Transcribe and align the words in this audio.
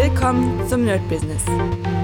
Willkommen 0.00 0.64
zum 0.68 0.84
Nerd 0.84 1.00
Business. 1.08 1.42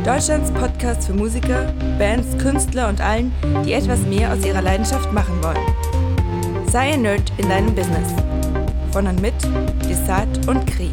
Deutschlands 0.04 0.50
Podcast 0.50 1.06
für 1.06 1.12
Musiker, 1.12 1.72
Bands, 1.96 2.36
Künstler 2.42 2.88
und 2.88 3.00
allen, 3.00 3.32
die 3.64 3.72
etwas 3.72 4.00
mehr 4.00 4.32
aus 4.32 4.44
ihrer 4.44 4.62
Leidenschaft 4.62 5.12
machen 5.12 5.40
wollen. 5.40 6.66
Sei 6.66 6.94
ein 6.94 7.02
Nerd 7.02 7.32
in 7.36 7.48
deinem 7.48 7.72
Business. 7.72 8.12
Von 8.90 9.06
und 9.06 9.22
mit 9.22 9.34
Desart 9.88 10.48
und 10.48 10.66
Kri. 10.66 10.90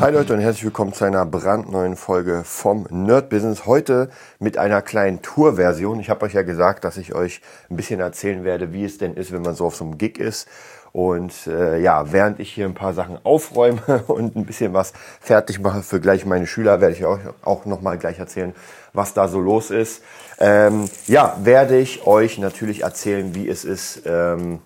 Hi 0.00 0.12
Leute 0.12 0.34
und 0.34 0.40
herzlich 0.40 0.62
willkommen 0.62 0.92
zu 0.92 1.04
einer 1.04 1.26
brandneuen 1.26 1.96
Folge 1.96 2.42
vom 2.44 2.86
Nerd 2.88 3.28
Business. 3.28 3.66
Heute 3.66 4.08
mit 4.38 4.58
einer 4.58 4.82
kleinen 4.82 5.20
Tour-Version. 5.20 5.98
Ich 5.98 6.10
habe 6.10 6.24
euch 6.26 6.34
ja 6.34 6.42
gesagt, 6.42 6.84
dass 6.84 6.96
ich 6.96 7.12
euch 7.12 7.40
ein 7.70 7.76
bisschen 7.76 7.98
erzählen 7.98 8.44
werde, 8.44 8.72
wie 8.72 8.84
es 8.84 8.98
denn 8.98 9.14
ist, 9.14 9.32
wenn 9.32 9.42
man 9.42 9.56
so 9.56 9.66
auf 9.66 9.74
so 9.74 9.84
einem 9.84 9.98
Gig 9.98 10.18
ist 10.18 10.46
und 10.92 11.46
äh, 11.46 11.80
ja, 11.80 12.12
während 12.12 12.38
ich 12.38 12.52
hier 12.52 12.66
ein 12.66 12.74
paar 12.74 12.92
Sachen 12.92 13.18
aufräume 13.24 14.04
und 14.08 14.36
ein 14.36 14.44
bisschen 14.44 14.74
was 14.74 14.92
fertig 15.20 15.58
mache 15.60 15.82
für 15.82 16.00
gleich 16.00 16.26
meine 16.26 16.46
Schüler, 16.46 16.80
werde 16.80 16.94
ich 16.94 17.04
euch 17.04 17.20
auch 17.42 17.64
nochmal 17.64 17.96
gleich 17.96 18.18
erzählen, 18.18 18.54
was 18.92 19.14
da 19.14 19.26
so 19.28 19.40
los 19.40 19.70
ist. 19.70 20.02
Ähm, 20.38 20.88
ja, 21.06 21.36
werde 21.42 21.78
ich 21.78 22.06
euch 22.06 22.38
natürlich 22.38 22.82
erzählen, 22.82 23.34
wie 23.34 23.48
es 23.48 23.64
ist, 23.64 24.02
ähm, 24.04 24.58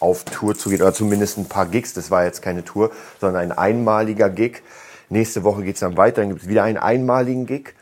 auf 0.00 0.24
Tour 0.24 0.56
zu 0.56 0.70
gehen, 0.70 0.82
oder 0.82 0.92
zumindest 0.92 1.38
ein 1.38 1.48
paar 1.48 1.66
Gigs. 1.66 1.94
Das 1.94 2.10
war 2.10 2.24
jetzt 2.24 2.42
keine 2.42 2.64
Tour, 2.64 2.90
sondern 3.20 3.42
ein 3.42 3.52
einmaliger 3.52 4.30
Gig. 4.30 4.62
Nächste 5.08 5.44
Woche 5.44 5.62
geht 5.62 5.74
es 5.74 5.80
dann 5.80 5.96
weiter, 5.96 6.22
dann 6.22 6.30
gibt 6.30 6.42
es 6.42 6.48
wieder 6.48 6.64
einen 6.64 6.78
einmaligen 6.78 7.46
Gig 7.46 7.74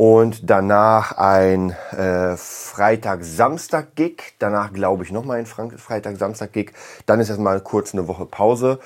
und 0.00 0.48
danach 0.48 1.18
ein 1.18 1.76
äh, 1.92 2.34
Freitag-Samstag-Gig, 2.34 4.32
danach 4.38 4.72
glaube 4.72 5.04
ich 5.04 5.12
nochmal 5.12 5.40
ein 5.40 5.44
Freitag-Samstag-Gig, 5.44 6.72
dann 7.04 7.20
ist 7.20 7.28
erstmal 7.28 7.60
kurz 7.60 7.92
eine 7.92 8.08
Woche 8.08 8.24
Pause 8.24 8.78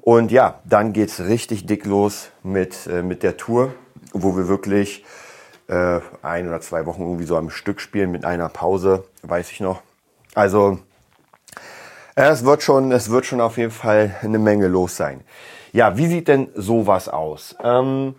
und 0.00 0.32
ja, 0.32 0.60
dann 0.64 0.94
geht's 0.94 1.20
richtig 1.20 1.66
dick 1.66 1.84
los 1.84 2.30
mit, 2.42 2.86
äh, 2.86 3.02
mit 3.02 3.22
der 3.22 3.36
Tour, 3.36 3.74
wo 4.14 4.34
wir 4.34 4.48
wirklich 4.48 5.04
äh, 5.68 6.00
ein 6.22 6.48
oder 6.48 6.62
zwei 6.62 6.86
Wochen 6.86 7.02
irgendwie 7.02 7.26
so 7.26 7.36
am 7.36 7.50
Stück 7.50 7.78
spielen 7.78 8.10
mit 8.10 8.24
einer 8.24 8.48
Pause, 8.48 9.04
weiß 9.24 9.50
ich 9.50 9.60
noch. 9.60 9.82
Also 10.34 10.78
es 12.14 12.46
wird 12.46 12.62
schon, 12.62 12.92
es 12.92 13.10
wird 13.10 13.26
schon 13.26 13.42
auf 13.42 13.58
jeden 13.58 13.72
Fall 13.72 14.16
eine 14.22 14.38
Menge 14.38 14.68
los 14.68 14.96
sein. 14.96 15.20
Ja, 15.72 15.98
wie 15.98 16.06
sieht 16.06 16.28
denn 16.28 16.48
sowas 16.54 17.10
aus? 17.10 17.56
Ähm, 17.62 18.14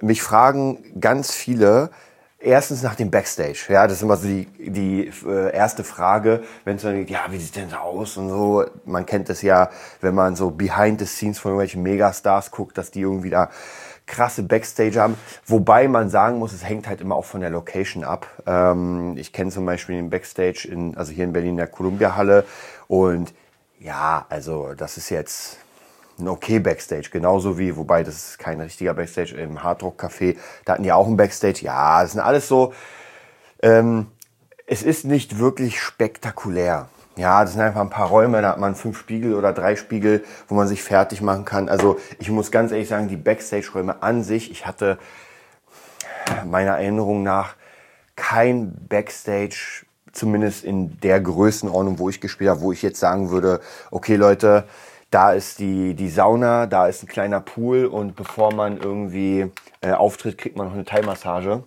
mich 0.00 0.22
fragen 0.22 1.00
ganz 1.00 1.32
viele, 1.32 1.90
erstens 2.38 2.82
nach 2.82 2.94
dem 2.94 3.10
Backstage. 3.10 3.66
Ja, 3.68 3.86
das 3.86 3.98
ist 3.98 4.02
immer 4.02 4.16
so 4.16 4.26
die, 4.26 4.46
die 4.58 5.12
äh, 5.26 5.54
erste 5.54 5.84
Frage, 5.84 6.42
wenn 6.64 6.76
es 6.76 6.82
dann 6.82 6.96
geht, 6.96 7.10
ja, 7.10 7.26
wie 7.30 7.38
sieht 7.38 7.56
denn 7.56 7.70
das 7.70 7.78
aus 7.78 8.16
und 8.16 8.30
so. 8.30 8.64
Man 8.84 9.06
kennt 9.06 9.28
es 9.30 9.42
ja, 9.42 9.70
wenn 10.00 10.14
man 10.14 10.36
so 10.36 10.50
behind 10.50 11.00
the 11.00 11.06
scenes 11.06 11.38
von 11.38 11.52
irgendwelchen 11.52 11.82
Megastars 11.82 12.50
guckt, 12.50 12.78
dass 12.78 12.90
die 12.90 13.02
irgendwie 13.02 13.30
da 13.30 13.50
krasse 14.06 14.42
Backstage 14.42 15.00
haben. 15.00 15.16
Wobei 15.46 15.86
man 15.86 16.10
sagen 16.10 16.38
muss, 16.38 16.52
es 16.52 16.64
hängt 16.64 16.88
halt 16.88 17.00
immer 17.00 17.14
auch 17.14 17.24
von 17.24 17.40
der 17.40 17.50
Location 17.50 18.02
ab. 18.02 18.26
Ähm, 18.46 19.16
ich 19.16 19.32
kenne 19.32 19.50
zum 19.50 19.64
Beispiel 19.66 19.96
den 19.96 20.10
Backstage 20.10 20.66
in, 20.68 20.96
also 20.96 21.12
hier 21.12 21.24
in 21.24 21.32
Berlin 21.32 21.50
in 21.50 21.56
der 21.58 21.68
Columbia 21.68 22.16
Halle 22.16 22.44
und 22.88 23.32
ja, 23.78 24.26
also 24.28 24.74
das 24.74 24.96
ist 24.96 25.10
jetzt 25.10 25.58
ein 26.20 26.28
okay 26.28 26.58
Backstage, 26.58 27.10
genauso 27.10 27.58
wie, 27.58 27.76
wobei 27.76 28.02
das 28.02 28.14
ist 28.14 28.38
kein 28.38 28.60
richtiger 28.60 28.94
Backstage 28.94 29.34
im 29.34 29.62
Hardrock 29.62 30.02
Café, 30.02 30.36
da 30.64 30.74
hatten 30.74 30.82
die 30.82 30.92
auch 30.92 31.06
ein 31.06 31.16
Backstage. 31.16 31.60
Ja, 31.62 32.02
das 32.02 32.12
sind 32.12 32.20
alles 32.20 32.48
so, 32.48 32.72
ähm, 33.62 34.06
es 34.66 34.82
ist 34.82 35.04
nicht 35.04 35.38
wirklich 35.38 35.80
spektakulär. 35.80 36.88
Ja, 37.16 37.42
das 37.42 37.52
sind 37.52 37.60
einfach 37.60 37.80
ein 37.80 37.90
paar 37.90 38.08
Räume, 38.08 38.40
da 38.40 38.50
hat 38.50 38.58
man 38.58 38.74
fünf 38.74 38.98
Spiegel 38.98 39.34
oder 39.34 39.52
drei 39.52 39.76
Spiegel, 39.76 40.24
wo 40.48 40.54
man 40.54 40.68
sich 40.68 40.82
fertig 40.82 41.20
machen 41.20 41.44
kann. 41.44 41.68
Also 41.68 41.98
ich 42.18 42.30
muss 42.30 42.50
ganz 42.50 42.70
ehrlich 42.70 42.88
sagen, 42.88 43.08
die 43.08 43.16
Backstage-Räume 43.16 44.02
an 44.02 44.22
sich, 44.22 44.50
ich 44.50 44.66
hatte 44.66 44.98
meiner 46.46 46.78
Erinnerung 46.78 47.22
nach 47.22 47.56
kein 48.16 48.72
Backstage, 48.88 49.84
zumindest 50.12 50.64
in 50.64 50.98
der 51.00 51.20
Größenordnung, 51.20 51.98
wo 51.98 52.08
ich 52.08 52.20
gespielt 52.20 52.50
habe, 52.50 52.60
wo 52.60 52.72
ich 52.72 52.82
jetzt 52.82 53.00
sagen 53.00 53.30
würde, 53.30 53.60
okay 53.90 54.16
Leute, 54.16 54.64
da 55.10 55.32
ist 55.32 55.58
die, 55.58 55.94
die 55.94 56.08
Sauna, 56.08 56.66
da 56.66 56.86
ist 56.86 57.02
ein 57.02 57.08
kleiner 57.08 57.40
Pool 57.40 57.86
und 57.86 58.14
bevor 58.16 58.54
man 58.54 58.78
irgendwie 58.78 59.50
äh, 59.80 59.92
auftritt, 59.92 60.38
kriegt 60.38 60.56
man 60.56 60.68
noch 60.68 60.74
eine 60.74 60.84
Thai-Massage. 60.84 61.64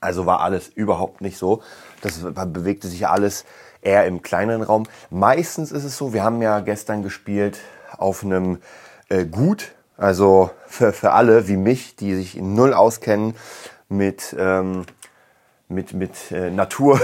Also 0.00 0.26
war 0.26 0.40
alles 0.40 0.68
überhaupt 0.68 1.20
nicht 1.20 1.38
so. 1.38 1.62
Das 2.02 2.20
bewegte 2.22 2.88
sich 2.88 3.08
alles 3.08 3.44
eher 3.82 4.06
im 4.06 4.22
kleineren 4.22 4.62
Raum. 4.62 4.84
Meistens 5.10 5.72
ist 5.72 5.84
es 5.84 5.96
so, 5.96 6.12
wir 6.12 6.22
haben 6.22 6.42
ja 6.42 6.60
gestern 6.60 7.02
gespielt 7.02 7.58
auf 7.96 8.22
einem 8.22 8.58
äh, 9.08 9.24
Gut, 9.24 9.72
also 9.96 10.50
für, 10.66 10.92
für 10.92 11.12
alle 11.12 11.48
wie 11.48 11.56
mich, 11.56 11.96
die 11.96 12.14
sich 12.14 12.36
null 12.36 12.74
auskennen 12.74 13.34
mit, 13.88 14.36
ähm, 14.38 14.84
mit, 15.68 15.94
mit 15.94 16.30
äh, 16.30 16.50
Natur. 16.50 17.00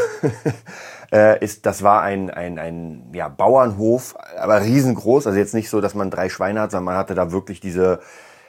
äh, 1.15 1.39
ist, 1.43 1.65
das 1.65 1.83
war 1.85 2.03
ein, 2.03 2.29
ein, 2.29 2.59
ein 2.59 3.03
ja, 3.13 3.29
Bauernhof, 3.29 4.17
aber 4.37 4.61
riesengroß. 4.63 5.29
Also 5.29 5.39
jetzt 5.39 5.55
nicht 5.55 5.71
so, 5.71 5.81
dass 5.81 5.95
man 5.95 6.11
drei 6.11 6.29
Schweine 6.29 6.61
hat, 6.61 6.73
sondern 6.73 6.87
man 6.87 6.97
hatte 6.97 7.15
da 7.15 7.31
wirklich 7.31 7.61
diese, 7.61 8.01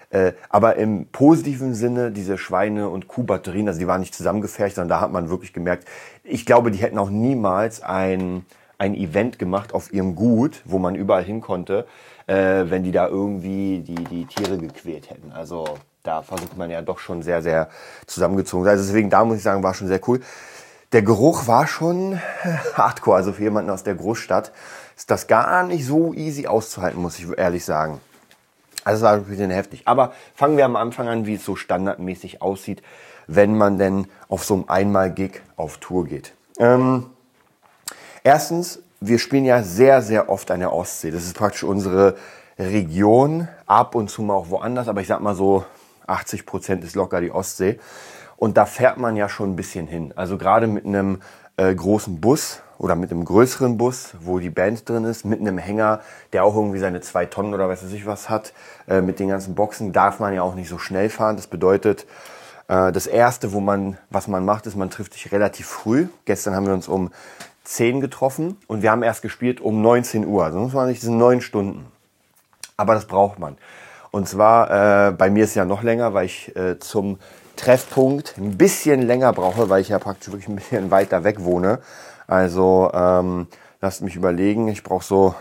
äh, 0.09 0.33
aber 0.49 0.75
im 0.77 1.05
positiven 1.11 1.75
Sinne 1.75 2.11
diese 2.11 2.39
Schweine- 2.39 2.89
und 2.89 3.07
Kuhbatterien, 3.07 3.67
also 3.67 3.79
die 3.79 3.87
waren 3.87 3.99
nicht 3.99 4.15
zusammengefercht, 4.15 4.75
sondern 4.75 4.89
da 4.89 5.01
hat 5.01 5.11
man 5.11 5.29
wirklich 5.29 5.53
gemerkt, 5.53 5.87
ich 6.23 6.47
glaube, 6.47 6.71
die 6.71 6.79
hätten 6.79 6.97
auch 6.97 7.11
niemals 7.11 7.83
ein, 7.83 8.45
ein 8.79 8.95
Event 8.95 9.37
gemacht 9.37 9.71
auf 9.71 9.93
ihrem 9.93 10.15
Gut, 10.15 10.63
wo 10.65 10.79
man 10.79 10.95
überall 10.95 11.23
hin 11.23 11.41
konnte, 11.41 11.85
äh, 12.25 12.63
wenn 12.65 12.83
die 12.83 12.91
da 12.91 13.07
irgendwie 13.07 13.81
die, 13.81 14.03
die 14.05 14.25
Tiere 14.25 14.57
gequält 14.57 15.11
hätten. 15.11 15.31
Also 15.31 15.65
da 16.01 16.23
versucht 16.23 16.57
man 16.57 16.71
ja 16.71 16.81
doch 16.81 16.97
schon 16.97 17.21
sehr, 17.21 17.43
sehr 17.43 17.69
zusammengezogen. 18.07 18.67
Also 18.67 18.83
deswegen, 18.83 19.11
da 19.11 19.23
muss 19.23 19.37
ich 19.37 19.43
sagen, 19.43 19.61
war 19.61 19.75
schon 19.75 19.87
sehr 19.87 20.01
cool 20.07 20.19
der 20.91 21.01
Geruch 21.01 21.47
war 21.47 21.67
schon 21.67 22.19
hardcore. 22.73 23.17
Also 23.17 23.33
für 23.33 23.43
jemanden 23.43 23.69
aus 23.69 23.83
der 23.83 23.95
Großstadt 23.95 24.51
ist 24.95 25.11
das 25.11 25.27
gar 25.27 25.63
nicht 25.63 25.85
so 25.85 26.13
easy 26.13 26.47
auszuhalten, 26.47 27.01
muss 27.01 27.19
ich 27.19 27.27
ehrlich 27.37 27.65
sagen. 27.65 27.99
Also 28.83 29.05
war 29.05 29.13
ein 29.13 29.23
bisschen 29.23 29.49
heftig. 29.49 29.81
Aber 29.85 30.13
fangen 30.35 30.57
wir 30.57 30.65
am 30.65 30.75
Anfang 30.75 31.07
an, 31.07 31.25
wie 31.25 31.35
es 31.35 31.43
so 31.43 31.55
standardmäßig 31.55 32.41
aussieht, 32.41 32.83
wenn 33.27 33.57
man 33.57 33.79
denn 33.79 34.07
auf 34.29 34.45
so 34.45 34.53
einem 34.53 34.65
Einmal-Gig 34.67 35.41
auf 35.57 35.79
Tour 35.79 36.05
geht. 36.05 36.33
Ähm, 36.59 37.07
erstens, 38.23 38.79
wir 39.01 39.17
spielen 39.17 39.45
ja 39.45 39.63
sehr, 39.63 40.01
sehr 40.01 40.29
oft 40.29 40.51
an 40.51 40.59
der 40.59 40.71
Ostsee. 40.71 41.11
Das 41.11 41.23
ist 41.23 41.35
praktisch 41.35 41.63
unsere 41.63 42.15
Region, 42.57 43.47
ab 43.65 43.95
und 43.95 44.09
zu 44.09 44.21
mal 44.21 44.35
auch 44.35 44.49
woanders, 44.49 44.87
aber 44.87 45.01
ich 45.01 45.07
sag 45.07 45.19
mal 45.19 45.35
so, 45.35 45.65
80 46.07 46.45
Prozent 46.45 46.83
ist 46.83 46.95
locker 46.95 47.19
die 47.19 47.31
Ostsee. 47.31 47.79
Und 48.37 48.57
da 48.57 48.65
fährt 48.65 48.97
man 48.97 49.15
ja 49.15 49.29
schon 49.29 49.51
ein 49.51 49.55
bisschen 49.55 49.87
hin. 49.87 50.13
Also 50.15 50.37
gerade 50.37 50.67
mit 50.67 50.85
einem 50.85 51.21
äh, 51.57 51.73
großen 51.73 52.19
Bus 52.19 52.61
oder 52.77 52.95
mit 52.95 53.11
einem 53.11 53.23
größeren 53.23 53.77
Bus, 53.77 54.13
wo 54.19 54.39
die 54.39 54.49
Band 54.49 54.87
drin 54.87 55.05
ist, 55.05 55.23
mit 55.25 55.39
einem 55.39 55.57
Hänger, 55.57 56.01
der 56.33 56.43
auch 56.43 56.55
irgendwie 56.55 56.79
seine 56.79 57.01
zwei 57.01 57.25
Tonnen 57.25 57.53
oder 57.53 57.69
weiß 57.69 57.83
ich 57.91 58.05
was 58.05 58.29
hat, 58.29 58.53
äh, 58.87 59.01
mit 59.01 59.19
den 59.19 59.29
ganzen 59.29 59.55
Boxen, 59.55 59.93
darf 59.93 60.19
man 60.19 60.33
ja 60.33 60.41
auch 60.41 60.55
nicht 60.55 60.69
so 60.69 60.77
schnell 60.77 61.09
fahren. 61.09 61.37
Das 61.37 61.47
bedeutet, 61.47 62.05
äh, 62.67 62.91
das 62.91 63.07
erste, 63.07 63.53
wo 63.53 63.59
man, 63.59 63.97
was 64.09 64.27
man 64.27 64.43
macht, 64.43 64.67
ist, 64.67 64.75
man 64.75 64.89
trifft 64.89 65.13
sich 65.13 65.31
relativ 65.31 65.67
früh. 65.67 66.07
Gestern 66.25 66.55
haben 66.55 66.65
wir 66.65 66.73
uns 66.73 66.87
um 66.87 67.11
10 67.63 68.01
getroffen 68.01 68.57
und 68.67 68.81
wir 68.81 68.91
haben 68.91 69.03
erst 69.03 69.21
gespielt 69.21 69.61
um 69.61 69.81
19 69.81 70.25
Uhr. 70.25 70.43
Also 70.43 70.59
muss 70.59 70.73
man 70.73 70.87
sich, 70.87 71.01
sind 71.01 71.17
neun 71.17 71.41
Stunden. 71.41 71.85
Aber 72.77 72.93
das 72.93 73.05
braucht 73.05 73.39
man. 73.39 73.57
Und 74.15 74.29
zwar, 74.29 75.09
äh, 75.09 75.11
bei 75.11 75.29
mir 75.29 75.43
ist 75.43 75.49
es 75.49 75.55
ja 75.55 75.65
noch 75.65 75.83
länger, 75.83 76.13
weil 76.13 76.27
ich 76.27 76.55
äh, 76.55 76.79
zum 76.79 77.19
Treffpunkt 77.57 78.35
ein 78.37 78.57
bisschen 78.57 79.01
länger 79.01 79.33
brauche, 79.33 79.69
weil 79.69 79.81
ich 79.81 79.89
ja 79.89 79.99
praktisch 79.99 80.31
wirklich 80.31 80.47
ein 80.47 80.55
bisschen 80.55 80.89
weiter 80.89 81.25
weg 81.25 81.43
wohne. 81.43 81.79
Also 82.25 82.89
ähm, 82.93 83.47
lasst 83.81 84.03
mich 84.03 84.15
überlegen, 84.15 84.69
ich 84.69 84.83
brauche 84.83 85.03
so, 85.03 85.35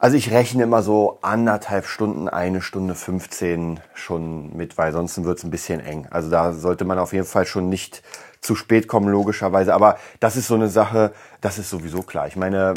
also 0.00 0.16
ich 0.16 0.32
rechne 0.32 0.64
immer 0.64 0.82
so 0.82 1.20
anderthalb 1.22 1.86
Stunden, 1.86 2.28
eine 2.28 2.60
Stunde 2.60 2.96
15 2.96 3.78
schon 3.94 4.56
mit, 4.56 4.76
weil 4.76 4.90
sonst 4.90 5.22
wird 5.22 5.38
es 5.38 5.44
ein 5.44 5.52
bisschen 5.52 5.78
eng. 5.78 6.08
Also 6.10 6.30
da 6.30 6.52
sollte 6.52 6.84
man 6.84 6.98
auf 6.98 7.12
jeden 7.12 7.24
Fall 7.24 7.46
schon 7.46 7.68
nicht 7.68 8.02
zu 8.40 8.56
spät 8.56 8.88
kommen, 8.88 9.08
logischerweise. 9.08 9.74
Aber 9.74 9.96
das 10.18 10.34
ist 10.34 10.48
so 10.48 10.56
eine 10.56 10.68
Sache, 10.68 11.12
das 11.40 11.58
ist 11.58 11.70
sowieso 11.70 12.02
klar. 12.02 12.26
Ich 12.26 12.34
meine, 12.34 12.74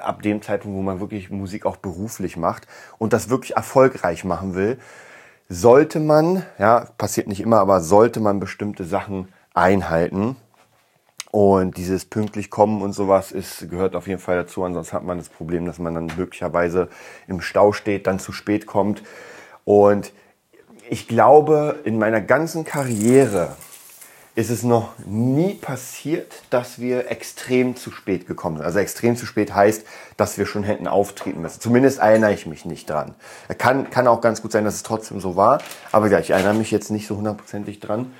ab 0.00 0.22
dem 0.22 0.42
Zeitpunkt, 0.42 0.76
wo 0.76 0.82
man 0.82 1.00
wirklich 1.00 1.30
Musik 1.30 1.66
auch 1.66 1.76
beruflich 1.76 2.36
macht 2.36 2.66
und 2.98 3.12
das 3.12 3.30
wirklich 3.30 3.56
erfolgreich 3.56 4.24
machen 4.24 4.54
will, 4.54 4.78
sollte 5.48 6.00
man, 6.00 6.44
ja, 6.58 6.88
passiert 6.98 7.26
nicht 7.26 7.40
immer, 7.40 7.58
aber 7.60 7.80
sollte 7.80 8.20
man 8.20 8.40
bestimmte 8.40 8.84
Sachen 8.84 9.28
einhalten. 9.54 10.36
Und 11.30 11.76
dieses 11.76 12.06
pünktlich 12.06 12.50
kommen 12.50 12.80
und 12.80 12.92
sowas 12.92 13.32
ist, 13.32 13.68
gehört 13.68 13.94
auf 13.94 14.06
jeden 14.06 14.20
Fall 14.20 14.36
dazu. 14.36 14.64
Ansonsten 14.64 14.96
hat 14.96 15.04
man 15.04 15.18
das 15.18 15.28
Problem, 15.28 15.66
dass 15.66 15.78
man 15.78 15.94
dann 15.94 16.10
möglicherweise 16.16 16.88
im 17.26 17.40
Stau 17.42 17.72
steht, 17.72 18.06
dann 18.06 18.18
zu 18.18 18.32
spät 18.32 18.66
kommt. 18.66 19.02
Und 19.64 20.12
ich 20.88 21.06
glaube, 21.06 21.80
in 21.84 21.98
meiner 21.98 22.22
ganzen 22.22 22.64
Karriere 22.64 23.56
ist 24.38 24.50
es 24.50 24.62
noch 24.62 24.90
nie 25.04 25.54
passiert, 25.54 26.32
dass 26.50 26.78
wir 26.78 27.10
extrem 27.10 27.74
zu 27.74 27.90
spät 27.90 28.28
gekommen 28.28 28.58
sind. 28.58 28.66
Also 28.66 28.78
extrem 28.78 29.16
zu 29.16 29.26
spät 29.26 29.52
heißt, 29.52 29.84
dass 30.16 30.38
wir 30.38 30.46
schon 30.46 30.62
hätten 30.62 30.86
auftreten 30.86 31.42
müssen. 31.42 31.60
Zumindest 31.60 31.98
erinnere 31.98 32.32
ich 32.32 32.46
mich 32.46 32.64
nicht 32.64 32.88
dran. 32.88 33.16
Kann, 33.58 33.90
kann 33.90 34.06
auch 34.06 34.20
ganz 34.20 34.40
gut 34.40 34.52
sein, 34.52 34.64
dass 34.64 34.76
es 34.76 34.84
trotzdem 34.84 35.18
so 35.18 35.34
war. 35.34 35.58
Aber 35.90 36.06
ja, 36.06 36.20
ich 36.20 36.30
erinnere 36.30 36.54
mich 36.54 36.70
jetzt 36.70 36.92
nicht 36.92 37.08
so 37.08 37.16
hundertprozentig 37.16 37.80
dran. 37.80 38.12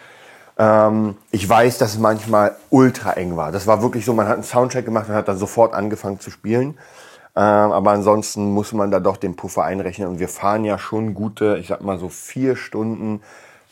Ähm, 0.58 1.16
ich 1.30 1.48
weiß, 1.48 1.78
dass 1.78 1.92
es 1.92 1.98
manchmal 2.00 2.56
ultra 2.68 3.12
eng 3.12 3.36
war. 3.36 3.52
Das 3.52 3.68
war 3.68 3.80
wirklich 3.80 4.04
so, 4.04 4.12
man 4.12 4.26
hat 4.26 4.34
einen 4.34 4.42
Soundcheck 4.42 4.84
gemacht 4.84 5.08
und 5.08 5.14
hat 5.14 5.28
dann 5.28 5.38
sofort 5.38 5.72
angefangen 5.72 6.18
zu 6.18 6.32
spielen. 6.32 6.78
Ähm, 7.36 7.70
aber 7.70 7.92
ansonsten 7.92 8.50
muss 8.50 8.72
man 8.72 8.90
da 8.90 8.98
doch 8.98 9.18
den 9.18 9.36
Puffer 9.36 9.62
einrechnen. 9.62 10.08
Und 10.08 10.18
wir 10.18 10.28
fahren 10.28 10.64
ja 10.64 10.78
schon 10.78 11.14
gute, 11.14 11.58
ich 11.60 11.68
sag 11.68 11.80
mal 11.82 11.96
so 11.96 12.08
vier 12.08 12.56
Stunden 12.56 13.22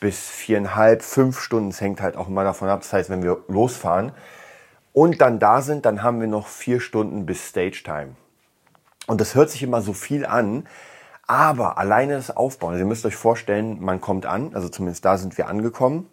bis 0.01 0.29
viereinhalb, 0.29 1.03
fünf 1.03 1.41
Stunden. 1.41 1.71
Es 1.71 1.81
hängt 1.81 2.01
halt 2.01 2.17
auch 2.17 2.29
immer 2.29 2.45
davon 2.45 2.69
ab. 2.69 2.81
Das 2.81 2.93
heißt, 2.93 3.11
wenn 3.11 3.23
wir 3.23 3.39
losfahren 3.49 4.13
und 4.93 5.21
dann 5.21 5.39
da 5.39 5.63
sind, 5.63 5.87
dann 5.87 6.03
haben 6.03 6.21
wir 6.21 6.29
noch 6.29 6.47
vier 6.47 6.81
Stunden 6.81 7.27
bis 7.27 7.49
Stage 7.49 7.83
Time. 7.85 8.17
Und 9.07 9.21
das 9.21 9.35
hört 9.35 9.51
sich 9.51 9.63
immer 9.63 9.83
so 9.83 9.93
viel 9.93 10.27
an, 10.27 10.67
aber 11.27 11.79
alleine 11.79 12.15
das 12.15 12.37
Aufbauen. 12.37 12.73
Also 12.73 12.85
ihr 12.85 12.89
müsst 12.89 13.07
euch 13.07 13.17
vorstellen, 13.17 13.81
man 13.81 14.01
kommt 14.01 14.27
an, 14.27 14.51
also 14.55 14.69
zumindest 14.69 15.05
da 15.05 15.19
sind 15.19 15.39
wir 15.39 15.49
angekommen. 15.49 16.09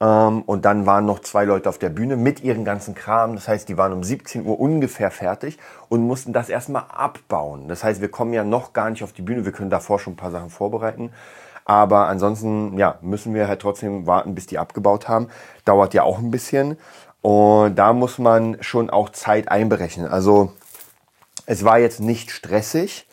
Ähm, 0.00 0.42
und 0.42 0.64
dann 0.64 0.84
waren 0.84 1.06
noch 1.06 1.20
zwei 1.20 1.44
Leute 1.44 1.68
auf 1.68 1.78
der 1.78 1.90
Bühne 1.90 2.16
mit 2.16 2.42
ihren 2.42 2.64
ganzen 2.64 2.94
Kram. 2.94 3.34
Das 3.34 3.48
heißt, 3.48 3.68
die 3.68 3.78
waren 3.78 3.92
um 3.92 4.02
17 4.02 4.44
Uhr 4.44 4.58
ungefähr 4.58 5.10
fertig 5.10 5.58
und 5.88 6.06
mussten 6.06 6.32
das 6.32 6.48
erstmal 6.48 6.84
abbauen. 6.88 7.68
Das 7.68 7.84
heißt, 7.84 8.00
wir 8.00 8.10
kommen 8.10 8.32
ja 8.32 8.44
noch 8.44 8.72
gar 8.72 8.90
nicht 8.90 9.04
auf 9.04 9.12
die 9.12 9.22
Bühne. 9.22 9.44
Wir 9.44 9.52
können 9.52 9.70
davor 9.70 9.98
schon 9.98 10.14
ein 10.14 10.16
paar 10.16 10.32
Sachen 10.32 10.50
vorbereiten. 10.50 11.12
Aber 11.64 12.08
ansonsten, 12.08 12.76
ja, 12.78 12.98
müssen 13.02 13.34
wir 13.34 13.48
halt 13.48 13.60
trotzdem 13.60 14.06
warten, 14.06 14.34
bis 14.34 14.46
die 14.46 14.58
abgebaut 14.58 15.08
haben. 15.08 15.28
Dauert 15.64 15.94
ja 15.94 16.02
auch 16.02 16.18
ein 16.18 16.30
bisschen. 16.30 16.76
Und 17.20 17.76
da 17.76 17.92
muss 17.92 18.18
man 18.18 18.56
schon 18.60 18.90
auch 18.90 19.10
Zeit 19.10 19.48
einberechnen. 19.48 20.08
Also 20.08 20.52
es 21.46 21.64
war 21.64 21.78
jetzt 21.78 22.00
nicht 22.00 22.30
stressig, 22.30 23.06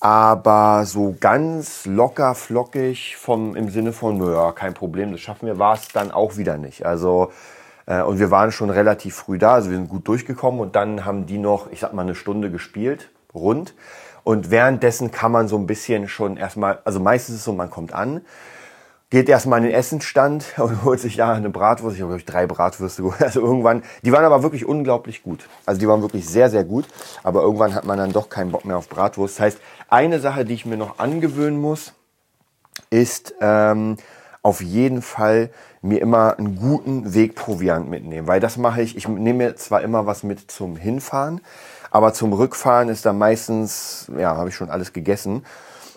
aber 0.00 0.84
so 0.86 1.16
ganz 1.18 1.86
locker, 1.86 2.34
flockig 2.34 3.16
vom, 3.16 3.56
im 3.56 3.70
Sinne 3.70 3.92
von, 3.92 4.22
ja, 4.22 4.52
kein 4.52 4.74
Problem, 4.74 5.12
das 5.12 5.20
schaffen 5.20 5.46
wir, 5.46 5.58
war 5.58 5.74
es 5.74 5.88
dann 5.88 6.10
auch 6.10 6.36
wieder 6.36 6.58
nicht. 6.58 6.84
Also 6.84 7.32
äh, 7.86 8.02
und 8.02 8.18
wir 8.18 8.30
waren 8.30 8.52
schon 8.52 8.70
relativ 8.70 9.16
früh 9.16 9.38
da, 9.38 9.54
also 9.54 9.70
wir 9.70 9.76
sind 9.76 9.88
gut 9.88 10.06
durchgekommen 10.08 10.60
und 10.60 10.76
dann 10.76 11.04
haben 11.04 11.26
die 11.26 11.38
noch, 11.38 11.70
ich 11.70 11.80
sag 11.80 11.92
mal, 11.92 12.02
eine 12.02 12.14
Stunde 12.14 12.50
gespielt, 12.50 13.10
rund. 13.34 13.74
Und 14.24 14.50
währenddessen 14.50 15.10
kann 15.10 15.32
man 15.32 15.48
so 15.48 15.56
ein 15.56 15.66
bisschen 15.66 16.08
schon 16.08 16.36
erstmal, 16.36 16.80
also 16.84 17.00
meistens 17.00 17.36
ist 17.36 17.40
es 17.40 17.44
so, 17.44 17.52
man 17.52 17.70
kommt 17.70 17.92
an, 17.92 18.22
geht 19.10 19.28
erstmal 19.28 19.58
in 19.58 19.64
den 19.64 19.74
Essensstand 19.74 20.44
und 20.56 20.84
holt 20.84 21.00
sich 21.00 21.16
da 21.16 21.32
eine 21.32 21.50
Bratwurst. 21.50 21.96
Ich 21.96 22.02
habe, 22.02 22.10
glaube 22.10 22.20
ich, 22.20 22.26
drei 22.26 22.46
Bratwürste 22.46 23.02
geholt. 23.02 23.22
Also 23.22 23.40
irgendwann, 23.40 23.82
die 24.02 24.12
waren 24.12 24.24
aber 24.24 24.42
wirklich 24.42 24.64
unglaublich 24.64 25.22
gut. 25.22 25.48
Also 25.66 25.80
die 25.80 25.88
waren 25.88 26.02
wirklich 26.02 26.28
sehr, 26.28 26.48
sehr 26.48 26.64
gut. 26.64 26.86
Aber 27.22 27.42
irgendwann 27.42 27.74
hat 27.74 27.84
man 27.84 27.98
dann 27.98 28.12
doch 28.12 28.28
keinen 28.28 28.52
Bock 28.52 28.64
mehr 28.64 28.78
auf 28.78 28.88
Bratwurst. 28.88 29.38
Das 29.38 29.44
heißt, 29.44 29.58
eine 29.88 30.20
Sache, 30.20 30.44
die 30.44 30.54
ich 30.54 30.64
mir 30.64 30.76
noch 30.76 30.98
angewöhnen 30.98 31.60
muss, 31.60 31.92
ist 32.90 33.34
ähm, 33.40 33.96
auf 34.42 34.62
jeden 34.62 35.02
Fall 35.02 35.50
mir 35.82 36.00
immer 36.00 36.38
einen 36.38 36.56
guten 36.56 37.14
Wegproviant 37.14 37.88
mitnehmen. 37.88 38.26
Weil 38.26 38.40
das 38.40 38.56
mache 38.56 38.82
ich, 38.82 38.96
ich 38.96 39.08
nehme 39.08 39.44
mir 39.44 39.56
zwar 39.56 39.82
immer 39.82 40.06
was 40.06 40.22
mit 40.22 40.50
zum 40.50 40.76
Hinfahren, 40.76 41.40
aber 41.90 42.12
zum 42.12 42.32
Rückfahren 42.32 42.88
ist 42.88 43.04
da 43.06 43.12
meistens, 43.12 44.10
ja, 44.16 44.36
habe 44.36 44.48
ich 44.48 44.54
schon 44.54 44.70
alles 44.70 44.92
gegessen 44.92 45.44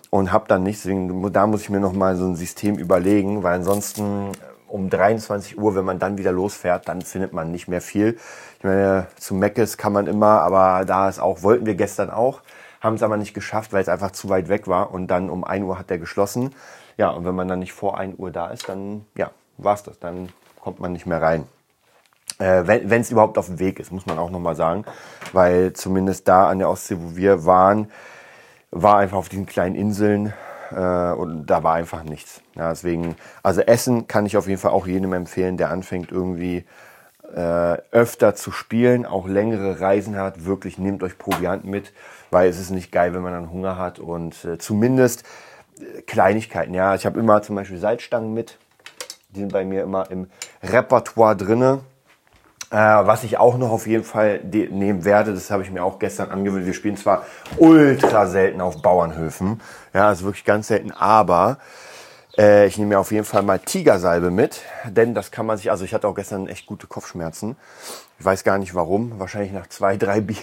und 0.09 0.31
habe 0.31 0.45
dann 0.47 0.63
nichts. 0.63 0.83
Deswegen, 0.83 1.31
da 1.31 1.47
muss 1.47 1.61
ich 1.61 1.69
mir 1.69 1.79
noch 1.79 1.93
mal 1.93 2.15
so 2.15 2.25
ein 2.25 2.35
System 2.35 2.77
überlegen, 2.77 3.43
weil 3.43 3.55
ansonsten 3.55 4.31
um 4.67 4.89
23 4.89 5.57
Uhr, 5.59 5.75
wenn 5.75 5.85
man 5.85 5.99
dann 5.99 6.17
wieder 6.17 6.31
losfährt, 6.31 6.87
dann 6.87 7.01
findet 7.03 7.31
man 7.31 7.51
nicht 7.51 7.67
mehr 7.67 7.81
viel. 7.81 8.17
Ich 8.57 8.63
meine, 8.63 9.07
zu 9.19 9.35
Meckes 9.35 9.77
kann 9.77 9.93
man 9.93 10.07
immer, 10.07 10.41
aber 10.41 10.83
da 10.85 11.09
ist 11.09 11.19
auch, 11.19 11.43
wollten 11.43 11.67
wir 11.67 11.75
gestern 11.75 12.09
auch, 12.09 12.41
haben 12.81 12.95
es 12.95 13.03
aber 13.03 13.17
nicht 13.17 13.35
geschafft, 13.35 13.71
weil 13.71 13.81
es 13.81 13.89
einfach 13.89 14.11
zu 14.11 14.29
weit 14.29 14.49
weg 14.49 14.67
war 14.67 14.91
und 14.91 15.07
dann 15.07 15.29
um 15.29 15.43
1 15.43 15.63
Uhr 15.63 15.77
hat 15.77 15.91
der 15.91 15.99
geschlossen. 15.99 16.55
Ja, 16.97 17.09
und 17.09 17.23
wenn 17.25 17.35
man 17.35 17.47
dann 17.47 17.59
nicht 17.59 17.73
vor 17.73 17.99
1 17.99 18.17
Uhr 18.17 18.31
da 18.31 18.47
ist, 18.47 18.67
dann, 18.67 19.05
ja, 19.15 19.29
war's 19.57 19.83
das. 19.83 19.99
Dann 19.99 20.29
kommt 20.59 20.79
man 20.79 20.91
nicht 20.91 21.05
mehr 21.05 21.21
rein. 21.21 21.45
Äh, 22.39 22.63
wenn 22.65 23.01
es 23.01 23.11
überhaupt 23.11 23.37
auf 23.37 23.47
dem 23.47 23.59
Weg 23.59 23.79
ist, 23.79 23.91
muss 23.91 24.05
man 24.05 24.17
auch 24.17 24.29
nochmal 24.29 24.55
sagen. 24.55 24.85
Weil 25.31 25.73
zumindest 25.73 26.27
da 26.27 26.47
an 26.49 26.59
der 26.59 26.69
Ostsee, 26.69 26.97
wo 26.99 27.15
wir 27.15 27.45
waren, 27.45 27.91
war 28.71 28.97
einfach 28.97 29.17
auf 29.17 29.29
diesen 29.29 29.45
kleinen 29.45 29.75
Inseln 29.75 30.33
äh, 30.71 31.11
und 31.13 31.45
da 31.45 31.63
war 31.63 31.75
einfach 31.75 32.03
nichts. 32.03 32.41
Ja, 32.55 32.69
deswegen, 32.69 33.15
also 33.43 33.61
Essen 33.61 34.07
kann 34.07 34.25
ich 34.25 34.37
auf 34.37 34.47
jeden 34.47 34.59
Fall 34.59 34.71
auch 34.71 34.87
jedem 34.87 35.13
empfehlen, 35.13 35.57
der 35.57 35.69
anfängt 35.69 36.11
irgendwie 36.11 36.65
äh, 37.35 37.77
öfter 37.91 38.35
zu 38.35 38.51
spielen, 38.51 39.05
auch 39.05 39.27
längere 39.27 39.79
Reisen 39.79 40.15
hat. 40.17 40.45
Wirklich 40.45 40.77
nehmt 40.77 41.03
euch 41.03 41.17
Proviant 41.17 41.65
mit, 41.65 41.93
weil 42.31 42.49
es 42.49 42.59
ist 42.59 42.71
nicht 42.71 42.91
geil, 42.91 43.13
wenn 43.13 43.21
man 43.21 43.33
dann 43.33 43.51
Hunger 43.51 43.77
hat 43.77 43.99
und 43.99 44.43
äh, 44.45 44.57
zumindest 44.57 45.23
äh, 45.79 46.01
Kleinigkeiten. 46.01 46.73
Ja, 46.73 46.95
ich 46.95 47.05
habe 47.05 47.19
immer 47.19 47.41
zum 47.41 47.55
Beispiel 47.55 47.77
Salzstangen 47.77 48.33
mit. 48.33 48.57
Die 49.29 49.39
sind 49.39 49.51
bei 49.51 49.65
mir 49.65 49.83
immer 49.83 50.11
im 50.11 50.29
Repertoire 50.61 51.35
drinne. 51.35 51.79
Äh, 52.73 52.75
was 52.75 53.23
ich 53.23 53.37
auch 53.37 53.59
noch 53.59 53.69
auf 53.69 53.85
jeden 53.85 54.03
Fall 54.03 54.39
nehmen 54.43 55.05
werde, 55.05 55.31
das 55.31 55.51
habe 55.51 55.61
ich 55.61 55.69
mir 55.69 55.83
auch 55.83 55.99
gestern 55.99 56.31
angewöhnt. 56.31 56.65
Wir 56.65 56.73
spielen 56.73 56.97
zwar 56.97 57.23
ultra 57.57 58.25
selten 58.25 58.61
auf 58.61 58.81
Bauernhöfen, 58.81 59.61
ja, 59.93 60.11
ist 60.11 60.23
wirklich 60.23 60.43
ganz 60.43 60.69
selten, 60.69 60.89
aber 60.91 61.59
äh, 62.35 62.65
ich 62.65 62.79
nehme 62.79 62.89
mir 62.89 62.99
auf 62.99 63.11
jeden 63.11 63.25
Fall 63.25 63.43
mal 63.43 63.59
Tigersalbe 63.59 64.31
mit, 64.31 64.61
denn 64.85 65.13
das 65.13 65.29
kann 65.29 65.45
man 65.45 65.57
sich, 65.57 65.69
also 65.69 65.85
ich 65.85 65.93
hatte 65.93 66.07
auch 66.07 66.15
gestern 66.15 66.47
echt 66.47 66.65
gute 66.65 66.87
Kopfschmerzen. 66.87 67.57
Ich 68.17 68.25
weiß 68.25 68.43
gar 68.43 68.57
nicht 68.57 68.73
warum, 68.73 69.19
wahrscheinlich 69.19 69.51
nach 69.51 69.67
zwei, 69.67 69.95
drei 69.95 70.21
Bier 70.21 70.37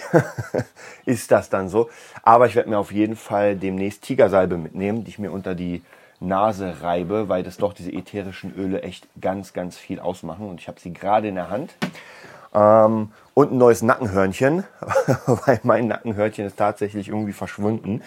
ist 1.05 1.31
das 1.31 1.49
dann 1.49 1.67
so. 1.67 1.89
Aber 2.23 2.45
ich 2.45 2.55
werde 2.55 2.69
mir 2.69 2.79
auf 2.79 2.93
jeden 2.93 3.17
Fall 3.17 3.57
demnächst 3.57 4.03
Tigersalbe 4.03 4.55
mitnehmen, 4.55 5.03
die 5.03 5.09
ich 5.09 5.19
mir 5.19 5.33
unter 5.33 5.53
die 5.53 5.83
Nase 6.21 6.81
reibe, 6.81 7.27
weil 7.27 7.43
das 7.43 7.57
doch 7.57 7.73
diese 7.73 7.91
ätherischen 7.91 8.53
Öle 8.55 8.83
echt 8.83 9.07
ganz, 9.19 9.53
ganz 9.53 9.77
viel 9.77 9.99
ausmachen. 9.99 10.47
Und 10.47 10.61
ich 10.61 10.67
habe 10.67 10.79
sie 10.79 10.93
gerade 10.93 11.27
in 11.27 11.35
der 11.35 11.49
Hand. 11.49 11.75
Ähm, 12.53 13.11
und 13.33 13.51
ein 13.51 13.57
neues 13.57 13.81
Nackenhörnchen, 13.81 14.63
weil 15.25 15.59
mein 15.63 15.87
Nackenhörnchen 15.87 16.45
ist 16.45 16.57
tatsächlich 16.57 17.07
irgendwie 17.07 17.33
verschwunden. 17.33 18.01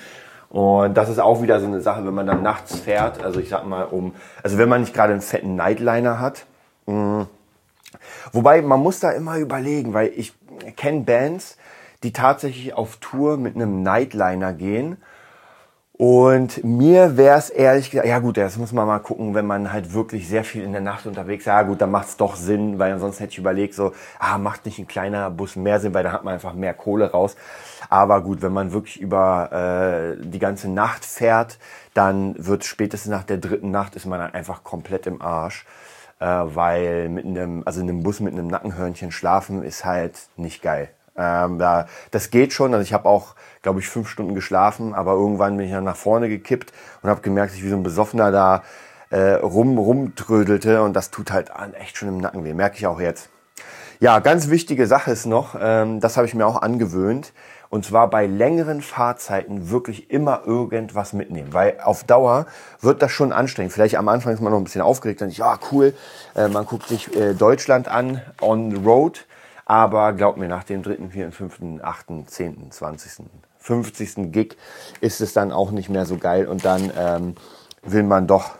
Und 0.50 0.94
das 0.94 1.08
ist 1.08 1.18
auch 1.18 1.42
wieder 1.42 1.58
so 1.58 1.66
eine 1.66 1.80
Sache, 1.80 2.06
wenn 2.06 2.14
man 2.14 2.26
dann 2.26 2.42
nachts 2.42 2.78
fährt, 2.78 3.22
also 3.22 3.40
ich 3.40 3.48
sag 3.48 3.66
mal 3.66 3.84
um, 3.84 4.14
also 4.42 4.56
wenn 4.56 4.68
man 4.68 4.82
nicht 4.82 4.94
gerade 4.94 5.12
einen 5.12 5.22
fetten 5.22 5.56
Nightliner 5.56 6.20
hat. 6.20 6.46
Mh, 6.86 6.94
mm, 6.94 7.26
wobei 8.32 8.62
man 8.62 8.80
muss 8.80 9.00
da 9.00 9.10
immer 9.10 9.38
überlegen, 9.38 9.94
weil 9.94 10.12
ich 10.14 10.32
kenne 10.76 11.00
Bands, 11.00 11.56
die 12.04 12.12
tatsächlich 12.12 12.74
auf 12.74 12.98
Tour 12.98 13.36
mit 13.36 13.56
einem 13.56 13.82
Nightliner 13.82 14.52
gehen 14.52 14.98
und 15.96 16.64
mir 16.64 17.16
wäre 17.16 17.38
es 17.38 17.50
ehrlich 17.50 17.90
gesagt, 17.90 18.08
ja 18.08 18.18
gut, 18.18 18.36
das 18.36 18.56
muss 18.56 18.72
man 18.72 18.84
mal 18.84 18.98
gucken, 18.98 19.34
wenn 19.34 19.46
man 19.46 19.72
halt 19.72 19.92
wirklich 19.92 20.26
sehr 20.28 20.42
viel 20.42 20.64
in 20.64 20.72
der 20.72 20.80
Nacht 20.80 21.06
unterwegs 21.06 21.42
ist. 21.42 21.46
Ja 21.46 21.62
gut, 21.62 21.80
dann 21.80 21.92
macht 21.92 22.08
es 22.08 22.16
doch 22.16 22.34
Sinn, 22.34 22.80
weil 22.80 22.92
ansonsten 22.92 23.22
hätte 23.22 23.34
ich 23.34 23.38
überlegt, 23.38 23.74
so, 23.74 23.92
ah, 24.18 24.38
macht 24.38 24.66
nicht 24.66 24.80
ein 24.80 24.88
kleiner 24.88 25.30
Bus 25.30 25.54
mehr 25.54 25.78
Sinn, 25.78 25.94
weil 25.94 26.02
da 26.02 26.10
hat 26.10 26.24
man 26.24 26.34
einfach 26.34 26.54
mehr 26.54 26.74
Kohle 26.74 27.12
raus. 27.12 27.36
Aber 27.90 28.22
gut, 28.22 28.42
wenn 28.42 28.52
man 28.52 28.72
wirklich 28.72 29.00
über 29.00 30.16
äh, 30.18 30.20
die 30.20 30.40
ganze 30.40 30.68
Nacht 30.68 31.04
fährt, 31.04 31.58
dann 31.94 32.34
wird 32.44 32.64
spätestens 32.64 33.12
nach 33.12 33.22
der 33.22 33.38
dritten 33.38 33.70
Nacht 33.70 33.94
ist 33.94 34.06
man 34.06 34.18
dann 34.18 34.34
einfach 34.34 34.64
komplett 34.64 35.06
im 35.06 35.22
Arsch. 35.22 35.64
Äh, 36.18 36.26
weil 36.26 37.08
mit 37.08 37.24
einem, 37.24 37.62
also 37.66 37.80
in 37.80 37.88
einem 37.88 38.02
Bus 38.02 38.18
mit 38.18 38.32
einem 38.32 38.48
Nackenhörnchen 38.48 39.12
schlafen 39.12 39.62
ist 39.62 39.84
halt 39.84 40.18
nicht 40.36 40.60
geil. 40.60 40.88
Ähm, 41.16 41.58
da, 41.58 41.86
das 42.10 42.30
geht 42.30 42.52
schon. 42.52 42.74
Also 42.74 42.82
ich 42.82 42.92
habe 42.92 43.08
auch, 43.08 43.34
glaube 43.62 43.80
ich, 43.80 43.88
fünf 43.88 44.08
Stunden 44.08 44.34
geschlafen, 44.34 44.94
aber 44.94 45.12
irgendwann 45.12 45.56
bin 45.56 45.66
ich 45.66 45.72
dann 45.72 45.84
nach 45.84 45.96
vorne 45.96 46.28
gekippt 46.28 46.72
und 47.02 47.10
habe 47.10 47.20
gemerkt, 47.20 47.52
dass 47.52 47.58
ich 47.58 47.64
wie 47.64 47.70
so 47.70 47.76
ein 47.76 47.82
Besoffener 47.82 48.30
da 48.30 48.62
äh, 49.10 49.34
rum 49.34 49.78
rumtrödelte 49.78 50.82
und 50.82 50.94
das 50.94 51.10
tut 51.10 51.30
halt 51.30 51.50
echt 51.78 51.96
schon 51.96 52.08
im 52.08 52.18
Nacken 52.18 52.44
weh. 52.44 52.52
Merke 52.52 52.76
ich 52.76 52.86
auch 52.86 53.00
jetzt. 53.00 53.28
Ja, 54.00 54.18
ganz 54.18 54.50
wichtige 54.50 54.86
Sache 54.86 55.12
ist 55.12 55.24
noch, 55.24 55.54
ähm, 55.60 56.00
das 56.00 56.16
habe 56.16 56.26
ich 56.26 56.34
mir 56.34 56.46
auch 56.46 56.60
angewöhnt. 56.60 57.32
Und 57.70 57.84
zwar 57.84 58.08
bei 58.08 58.26
längeren 58.26 58.82
Fahrzeiten 58.82 59.70
wirklich 59.70 60.10
immer 60.10 60.42
irgendwas 60.46 61.12
mitnehmen. 61.12 61.52
Weil 61.52 61.78
auf 61.82 62.04
Dauer 62.04 62.46
wird 62.80 63.02
das 63.02 63.10
schon 63.10 63.32
anstrengend. 63.32 63.72
Vielleicht 63.72 63.96
am 63.96 64.08
Anfang 64.08 64.32
ist 64.32 64.40
man 64.40 64.52
noch 64.52 64.58
ein 64.58 64.64
bisschen 64.64 64.82
aufgeregt 64.82 65.22
und 65.22 65.36
ja, 65.36 65.58
cool, 65.72 65.94
äh, 66.36 66.48
man 66.48 66.66
guckt 66.66 66.86
sich 66.86 67.16
äh, 67.16 67.34
Deutschland 67.34 67.88
an, 67.88 68.20
on 68.40 68.70
the 68.70 68.76
road. 68.76 69.26
Aber 69.66 70.12
glaub 70.12 70.36
mir, 70.36 70.48
nach 70.48 70.64
dem 70.64 70.82
dritten, 70.82 71.10
vierten, 71.10 71.32
fünften, 71.32 71.80
achten, 71.82 72.26
zehnten, 72.28 72.70
zwanzigsten, 72.70 73.30
fünfzigsten 73.58 74.30
Gig 74.30 74.56
ist 75.00 75.20
es 75.20 75.32
dann 75.32 75.52
auch 75.52 75.70
nicht 75.70 75.88
mehr 75.88 76.04
so 76.04 76.18
geil 76.18 76.46
und 76.46 76.64
dann 76.66 76.92
ähm, 76.98 77.34
will 77.82 78.02
man 78.02 78.26
doch 78.26 78.56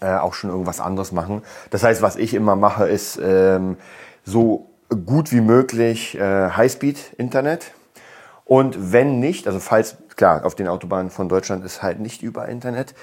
äh, 0.00 0.14
auch 0.14 0.34
schon 0.34 0.50
irgendwas 0.50 0.80
anderes 0.80 1.10
machen. 1.10 1.42
Das 1.70 1.82
heißt, 1.82 2.02
was 2.02 2.14
ich 2.16 2.34
immer 2.34 2.54
mache, 2.54 2.86
ist 2.86 3.18
ähm, 3.20 3.76
so 4.24 4.70
gut 5.06 5.32
wie 5.32 5.40
möglich 5.40 6.16
äh, 6.16 6.50
Highspeed-Internet. 6.50 7.72
Und 8.44 8.92
wenn 8.92 9.18
nicht, 9.18 9.48
also 9.48 9.58
falls, 9.58 9.96
klar, 10.14 10.44
auf 10.44 10.54
den 10.54 10.68
Autobahnen 10.68 11.10
von 11.10 11.28
Deutschland 11.28 11.64
ist 11.64 11.82
halt 11.82 11.98
nicht 11.98 12.22
über 12.22 12.46
Internet, 12.46 12.94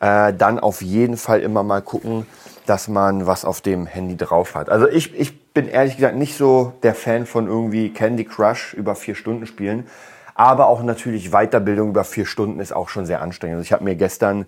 äh, 0.00 0.34
dann 0.34 0.58
auf 0.58 0.82
jeden 0.82 1.16
Fall 1.16 1.40
immer 1.40 1.62
mal 1.62 1.80
gucken, 1.80 2.26
dass 2.66 2.86
man 2.88 3.26
was 3.26 3.46
auf 3.46 3.62
dem 3.62 3.86
Handy 3.86 4.18
drauf 4.18 4.54
hat. 4.54 4.68
Also 4.68 4.86
ich, 4.86 5.18
ich 5.18 5.39
bin 5.52 5.68
ehrlich 5.68 5.96
gesagt 5.96 6.16
nicht 6.16 6.36
so 6.36 6.72
der 6.82 6.94
Fan 6.94 7.26
von 7.26 7.46
irgendwie 7.46 7.90
Candy 7.90 8.24
Crush 8.24 8.74
über 8.74 8.94
vier 8.94 9.14
Stunden 9.14 9.46
spielen. 9.46 9.86
Aber 10.34 10.68
auch 10.68 10.82
natürlich 10.82 11.30
Weiterbildung 11.30 11.90
über 11.90 12.04
vier 12.04 12.24
Stunden 12.24 12.60
ist 12.60 12.72
auch 12.72 12.88
schon 12.88 13.04
sehr 13.04 13.20
anstrengend. 13.20 13.56
Also 13.56 13.66
ich 13.66 13.72
habe 13.72 13.84
mir 13.84 13.96
gestern 13.96 14.46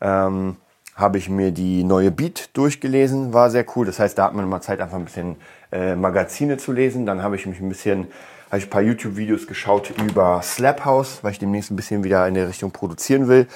ähm, 0.00 0.56
habe 1.00 1.18
ich 1.18 1.28
mir 1.28 1.50
die 1.50 1.82
neue 1.82 2.10
Beat 2.10 2.50
durchgelesen, 2.56 3.32
war 3.32 3.50
sehr 3.50 3.64
cool. 3.74 3.86
Das 3.86 3.98
heißt, 3.98 4.18
da 4.18 4.24
hat 4.24 4.34
man 4.34 4.48
mal 4.48 4.60
Zeit, 4.60 4.80
einfach 4.80 4.98
ein 4.98 5.04
bisschen 5.04 5.36
äh, 5.72 5.94
Magazine 5.96 6.58
zu 6.58 6.72
lesen. 6.72 7.06
Dann 7.06 7.22
habe 7.22 7.36
ich 7.36 7.46
mich 7.46 7.60
ein 7.60 7.68
bisschen, 7.68 8.08
habe 8.48 8.58
ich 8.58 8.66
ein 8.66 8.70
paar 8.70 8.82
YouTube-Videos 8.82 9.46
geschaut 9.46 9.90
über 9.90 10.42
Slap 10.42 10.84
House, 10.84 11.20
weil 11.22 11.32
ich 11.32 11.38
demnächst 11.38 11.70
ein 11.70 11.76
bisschen 11.76 12.04
wieder 12.04 12.26
in 12.28 12.34
der 12.34 12.48
Richtung 12.48 12.70
produzieren 12.70 13.28
will. 13.28 13.46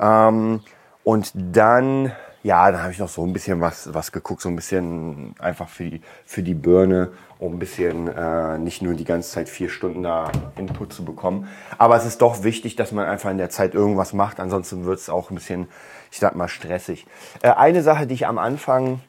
Ähm, 0.00 0.60
und 1.04 1.32
dann, 1.34 2.12
ja, 2.42 2.70
dann 2.70 2.82
habe 2.82 2.92
ich 2.92 2.98
noch 2.98 3.08
so 3.08 3.24
ein 3.24 3.32
bisschen 3.32 3.60
was, 3.60 3.92
was 3.92 4.12
geguckt, 4.12 4.40
so 4.40 4.48
ein 4.48 4.56
bisschen 4.56 5.34
einfach 5.38 5.68
für 5.68 5.84
die, 5.84 6.02
für 6.24 6.42
die 6.42 6.54
Birne, 6.54 7.10
um 7.38 7.54
ein 7.54 7.58
bisschen 7.58 8.08
äh, 8.08 8.58
nicht 8.58 8.82
nur 8.82 8.94
die 8.94 9.04
ganze 9.04 9.30
Zeit 9.30 9.48
vier 9.48 9.68
Stunden 9.68 10.02
da 10.02 10.30
Input 10.56 10.92
zu 10.92 11.04
bekommen. 11.04 11.48
Aber 11.78 11.96
es 11.96 12.04
ist 12.04 12.22
doch 12.22 12.42
wichtig, 12.44 12.76
dass 12.76 12.92
man 12.92 13.06
einfach 13.06 13.30
in 13.30 13.38
der 13.38 13.50
Zeit 13.50 13.74
irgendwas 13.74 14.12
macht, 14.12 14.40
ansonsten 14.40 14.84
wird 14.84 14.98
es 14.98 15.08
auch 15.08 15.30
ein 15.30 15.34
bisschen 15.34 15.68
ich 16.10 16.18
sag 16.18 16.34
mal, 16.34 16.48
stressig. 16.48 17.06
Äh, 17.42 17.50
eine 17.50 17.82
Sache, 17.82 18.06
die 18.06 18.14
ich 18.14 18.26
am 18.26 18.38
Anfang, 18.38 19.00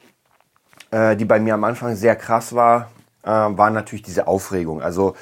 äh, 0.90 1.16
die 1.16 1.24
bei 1.24 1.40
mir 1.40 1.54
am 1.54 1.64
Anfang 1.64 1.94
sehr 1.96 2.16
krass 2.16 2.54
war, 2.54 2.90
äh, 3.22 3.28
war 3.28 3.70
natürlich 3.70 4.02
diese 4.02 4.26
Aufregung. 4.26 4.82
Also 4.82 5.14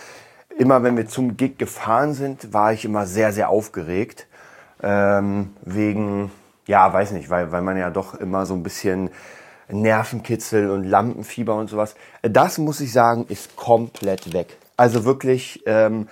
immer 0.56 0.82
wenn 0.82 0.96
wir 0.96 1.08
zum 1.08 1.36
Gig 1.36 1.58
gefahren 1.58 2.14
sind, 2.14 2.52
war 2.52 2.72
ich 2.72 2.84
immer 2.84 3.06
sehr, 3.06 3.32
sehr 3.32 3.48
aufgeregt. 3.48 4.26
Ähm, 4.82 5.56
wegen, 5.62 6.30
ja, 6.68 6.92
weiß 6.92 7.12
nicht, 7.12 7.30
weil, 7.30 7.50
weil 7.50 7.62
man 7.62 7.76
ja 7.76 7.90
doch 7.90 8.14
immer 8.14 8.46
so 8.46 8.54
ein 8.54 8.62
bisschen 8.62 9.10
Nervenkitzel 9.70 10.70
und 10.70 10.84
Lampenfieber 10.84 11.56
und 11.56 11.68
sowas. 11.68 11.94
Das 12.22 12.58
muss 12.58 12.80
ich 12.80 12.92
sagen, 12.92 13.24
ist 13.28 13.56
komplett 13.56 14.32
weg. 14.32 14.58
Also 14.76 15.04
wirklich, 15.04 15.62
ähm, 15.66 16.08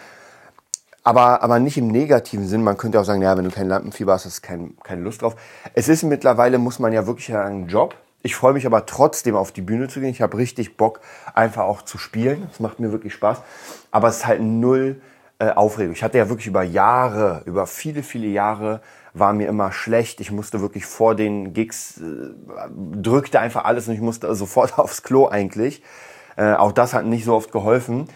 aber, 1.05 1.43
aber 1.43 1.59
nicht 1.59 1.77
im 1.77 1.89
negativen 1.89 2.49
Sinn. 2.49 2.65
Man 2.65 2.79
könnte 2.79 2.99
auch 2.99 3.05
sagen, 3.05 3.23
ja, 3.23 3.37
wenn 3.37 3.45
du 3.45 3.51
kein 3.51 3.69
Lampenfieber 3.69 4.15
hast, 4.15 4.25
hast 4.25 4.43
du 4.43 4.49
kein, 4.49 4.77
keine 4.83 5.03
Lust 5.03 5.23
drauf. 5.23 5.37
Es 5.75 5.89
ist 5.89 6.03
mittlerweile, 6.03 6.59
muss 6.59 6.79
man 6.79 6.93
ja 6.93 7.07
wirklich 7.07 7.35
einen 7.35 7.69
Job. 7.69 7.95
Ich 8.23 8.35
freue 8.35 8.55
mich 8.55 8.67
aber 8.67 8.87
trotzdem 8.87 9.37
auf 9.37 9.53
die 9.53 9.61
Bühne 9.63 9.89
zu 9.89 10.01
gehen. 10.01 10.09
Ich 10.09 10.23
habe 10.23 10.39
richtig 10.39 10.77
Bock, 10.77 11.01
einfach 11.35 11.65
auch 11.65 11.83
zu 11.83 11.99
spielen. 11.99 12.47
Das 12.49 12.61
macht 12.61 12.81
mir 12.81 12.93
wirklich 12.93 13.13
Spaß. 13.13 13.43
Aber 13.91 14.09
es 14.09 14.17
ist 14.17 14.27
halt 14.27 14.41
null 14.41 15.01
äh, 15.39 15.51
Aufregung. 15.51 15.93
Ich 15.93 16.03
hatte 16.03 16.17
ja 16.19 16.29
wirklich 16.29 16.47
über 16.47 16.63
Jahre, 16.63 17.43
über 17.45 17.67
viele, 17.67 18.03
viele 18.03 18.27
Jahre 18.27 18.81
war 19.19 19.33
mir 19.33 19.49
immer 19.49 19.73
schlecht. 19.73 20.21
Ich 20.21 20.31
musste 20.31 20.61
wirklich 20.61 20.87
vor 20.87 21.15
den 21.15 21.53
Gigs, 21.53 21.99
äh, 21.99 22.35
drückte 23.01 23.41
einfach 23.41 23.65
alles 23.65 23.89
und 23.89 23.95
ich 23.95 24.01
musste 24.01 24.35
sofort 24.35 24.79
aufs 24.79 25.03
Klo 25.03 25.29
eigentlich. 25.29 25.83
Äh, 26.37 26.55
auch 26.55 26.73
das 26.73 26.95
hat 26.95 27.07
nicht 27.07 27.25
so 27.25 27.35
oft 27.35 27.53
geholfen. 27.53 28.09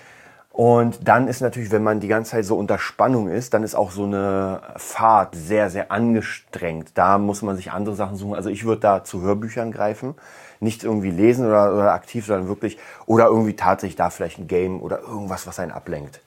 Und 0.53 1.09
dann 1.09 1.29
ist 1.29 1.41
natürlich, 1.41 1.71
wenn 1.71 1.85
man 1.85 2.01
die 2.01 2.09
ganze 2.09 2.33
Zeit 2.33 2.45
so 2.45 2.57
unter 2.59 2.79
Spannung 2.79 3.29
ist, 3.29 3.55
dann 3.55 3.63
ist 3.63 3.75
auch 3.75 3.93
so 3.93 4.05
eine 4.05 4.61
Fahrt 4.77 5.35
sehr, 5.35 5.71
sehr 5.71 5.93
angestrengt. 5.93 6.91
Da 6.95 7.19
muss 7.19 7.41
man 7.43 7.57
sich 7.57 7.71
andere 7.71 7.95
Sachen 7.95 8.17
suchen. 8.17 8.35
Also 8.35 8.51
ich 8.51 8.65
würde 8.65 8.81
da 8.81 9.05
zu 9.05 9.23
Hörbüchern 9.23 9.71
greifen. 9.71 10.17
Nicht 10.59 10.85
irgendwie 10.85 11.11
lesen 11.11 11.47
oder, 11.47 11.73
oder 11.73 11.93
aktiv, 11.93 12.27
sondern 12.27 12.49
wirklich, 12.49 12.79
oder 13.07 13.27
irgendwie 13.27 13.55
tatsächlich 13.55 13.97
da 13.97 14.11
vielleicht 14.11 14.39
ein 14.39 14.49
Game 14.49 14.83
oder 14.83 15.01
irgendwas, 15.01 15.47
was 15.47 15.59
einen 15.61 15.73
ablenkt. 15.73 16.21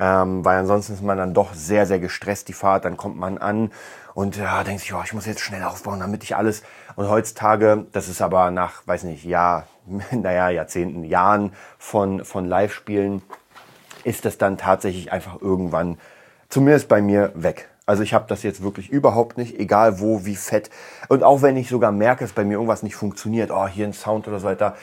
Ähm, 0.00 0.44
weil 0.44 0.58
ansonsten 0.58 0.94
ist 0.94 1.02
man 1.02 1.18
dann 1.18 1.34
doch 1.34 1.54
sehr, 1.54 1.84
sehr 1.84 1.98
gestresst, 1.98 2.48
die 2.48 2.54
Fahrt. 2.54 2.84
Dann 2.84 2.96
kommt 2.96 3.16
man 3.16 3.38
an 3.38 3.70
und 4.18 4.36
ja, 4.36 4.64
sich, 4.64 4.92
oh, 4.92 5.00
ich 5.04 5.12
muss 5.12 5.26
jetzt 5.26 5.42
schnell 5.42 5.62
aufbauen, 5.62 6.00
damit 6.00 6.24
ich 6.24 6.34
alles. 6.34 6.64
Und 6.96 7.08
heutzutage, 7.08 7.86
das 7.92 8.08
ist 8.08 8.20
aber 8.20 8.50
nach, 8.50 8.84
weiß 8.84 9.04
nicht, 9.04 9.24
Jahr, 9.24 9.68
naja, 10.10 10.50
Jahrzehnten, 10.50 11.04
Jahren 11.04 11.52
von, 11.78 12.24
von 12.24 12.44
Live-Spielen, 12.44 13.22
ist 14.02 14.24
das 14.24 14.36
dann 14.36 14.58
tatsächlich 14.58 15.12
einfach 15.12 15.40
irgendwann, 15.40 15.98
zumindest 16.48 16.88
bei 16.88 17.00
mir, 17.00 17.30
weg. 17.36 17.68
Also 17.86 18.02
ich 18.02 18.12
habe 18.12 18.24
das 18.26 18.42
jetzt 18.42 18.60
wirklich 18.60 18.90
überhaupt 18.90 19.38
nicht, 19.38 19.56
egal 19.56 20.00
wo, 20.00 20.24
wie 20.24 20.34
fett. 20.34 20.68
Und 21.06 21.22
auch 21.22 21.42
wenn 21.42 21.56
ich 21.56 21.68
sogar 21.68 21.92
merke, 21.92 22.24
dass 22.24 22.32
bei 22.32 22.42
mir 22.42 22.54
irgendwas 22.54 22.82
nicht 22.82 22.96
funktioniert, 22.96 23.52
oh, 23.52 23.68
hier 23.68 23.86
ein 23.86 23.92
Sound 23.92 24.26
oder 24.26 24.40
so 24.40 24.48
weiter. 24.48 24.74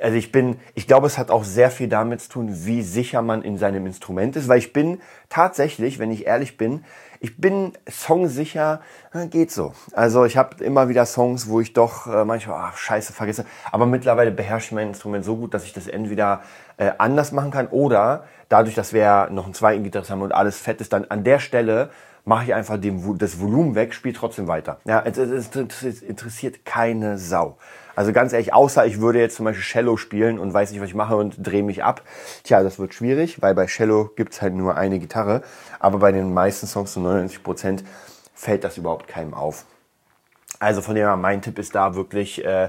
Also 0.00 0.16
ich 0.16 0.32
bin, 0.32 0.58
ich 0.74 0.86
glaube, 0.86 1.06
es 1.06 1.18
hat 1.18 1.30
auch 1.30 1.44
sehr 1.44 1.70
viel 1.70 1.88
damit 1.88 2.22
zu 2.22 2.30
tun, 2.30 2.48
wie 2.64 2.82
sicher 2.82 3.22
man 3.22 3.42
in 3.42 3.58
seinem 3.58 3.86
Instrument 3.86 4.36
ist, 4.36 4.48
weil 4.48 4.58
ich 4.58 4.72
bin 4.72 5.00
tatsächlich, 5.28 5.98
wenn 5.98 6.10
ich 6.10 6.26
ehrlich 6.26 6.56
bin, 6.56 6.84
ich 7.22 7.36
bin 7.36 7.72
songsicher, 7.88 8.80
äh, 9.12 9.26
geht 9.26 9.50
so. 9.50 9.74
Also 9.92 10.24
ich 10.24 10.38
habe 10.38 10.64
immer 10.64 10.88
wieder 10.88 11.04
Songs, 11.04 11.48
wo 11.48 11.60
ich 11.60 11.74
doch 11.74 12.06
äh, 12.06 12.24
manchmal, 12.24 12.70
ach, 12.70 12.78
scheiße, 12.78 13.12
vergesse. 13.12 13.44
Aber 13.70 13.84
mittlerweile 13.84 14.30
beherrsche 14.30 14.68
ich 14.68 14.72
mein 14.72 14.88
Instrument 14.88 15.24
so 15.24 15.36
gut, 15.36 15.52
dass 15.52 15.64
ich 15.64 15.74
das 15.74 15.86
entweder 15.86 16.42
äh, 16.78 16.92
anders 16.96 17.32
machen 17.32 17.50
kann 17.50 17.66
oder 17.66 18.24
dadurch, 18.48 18.74
dass 18.74 18.94
wir 18.94 19.28
noch 19.30 19.44
einen 19.44 19.54
zweiten 19.54 19.84
Gitarrist 19.84 20.10
haben 20.10 20.22
und 20.22 20.32
alles 20.32 20.58
fett 20.58 20.80
ist, 20.80 20.94
dann 20.94 21.04
an 21.04 21.24
der 21.24 21.40
Stelle 21.40 21.90
mache 22.24 22.44
ich 22.44 22.54
einfach 22.54 22.78
dem, 22.78 23.18
das 23.18 23.40
Volumen 23.40 23.74
weg, 23.74 23.94
spiele 23.94 24.14
trotzdem 24.14 24.48
weiter. 24.48 24.80
Ja, 24.84 25.02
es, 25.04 25.18
es, 25.18 25.50
es, 25.54 26.02
interessiert 26.02 26.64
keine 26.64 27.18
Sau. 27.18 27.58
Also 27.96 28.12
ganz 28.12 28.32
ehrlich, 28.32 28.54
außer 28.54 28.86
ich 28.86 29.00
würde 29.00 29.18
jetzt 29.18 29.36
zum 29.36 29.44
Beispiel 29.44 29.64
Cello 29.64 29.96
spielen 29.96 30.38
und 30.38 30.54
weiß 30.54 30.70
nicht, 30.70 30.80
was 30.80 30.88
ich 30.88 30.94
mache 30.94 31.16
und 31.16 31.36
drehe 31.38 31.62
mich 31.62 31.82
ab. 31.84 32.02
Tja, 32.44 32.62
das 32.62 32.78
wird 32.78 32.94
schwierig, 32.94 33.42
weil 33.42 33.54
bei 33.54 33.66
Cello 33.66 34.10
gibt's 34.16 34.40
halt 34.40 34.54
nur 34.54 34.76
eine 34.76 34.98
Gitarre. 34.98 35.42
Aber 35.78 35.98
bei 35.98 36.12
den 36.12 36.32
meisten 36.32 36.66
Songs 36.66 36.92
zu 36.92 37.00
99 37.00 37.42
Prozent 37.42 37.84
fällt 38.32 38.64
das 38.64 38.78
überhaupt 38.78 39.08
keinem 39.08 39.34
auf. 39.34 39.66
Also 40.58 40.82
von 40.82 40.94
dem 40.94 41.04
her, 41.04 41.16
mein 41.16 41.42
Tipp 41.42 41.58
ist 41.58 41.74
da 41.74 41.94
wirklich, 41.94 42.44
äh, 42.44 42.68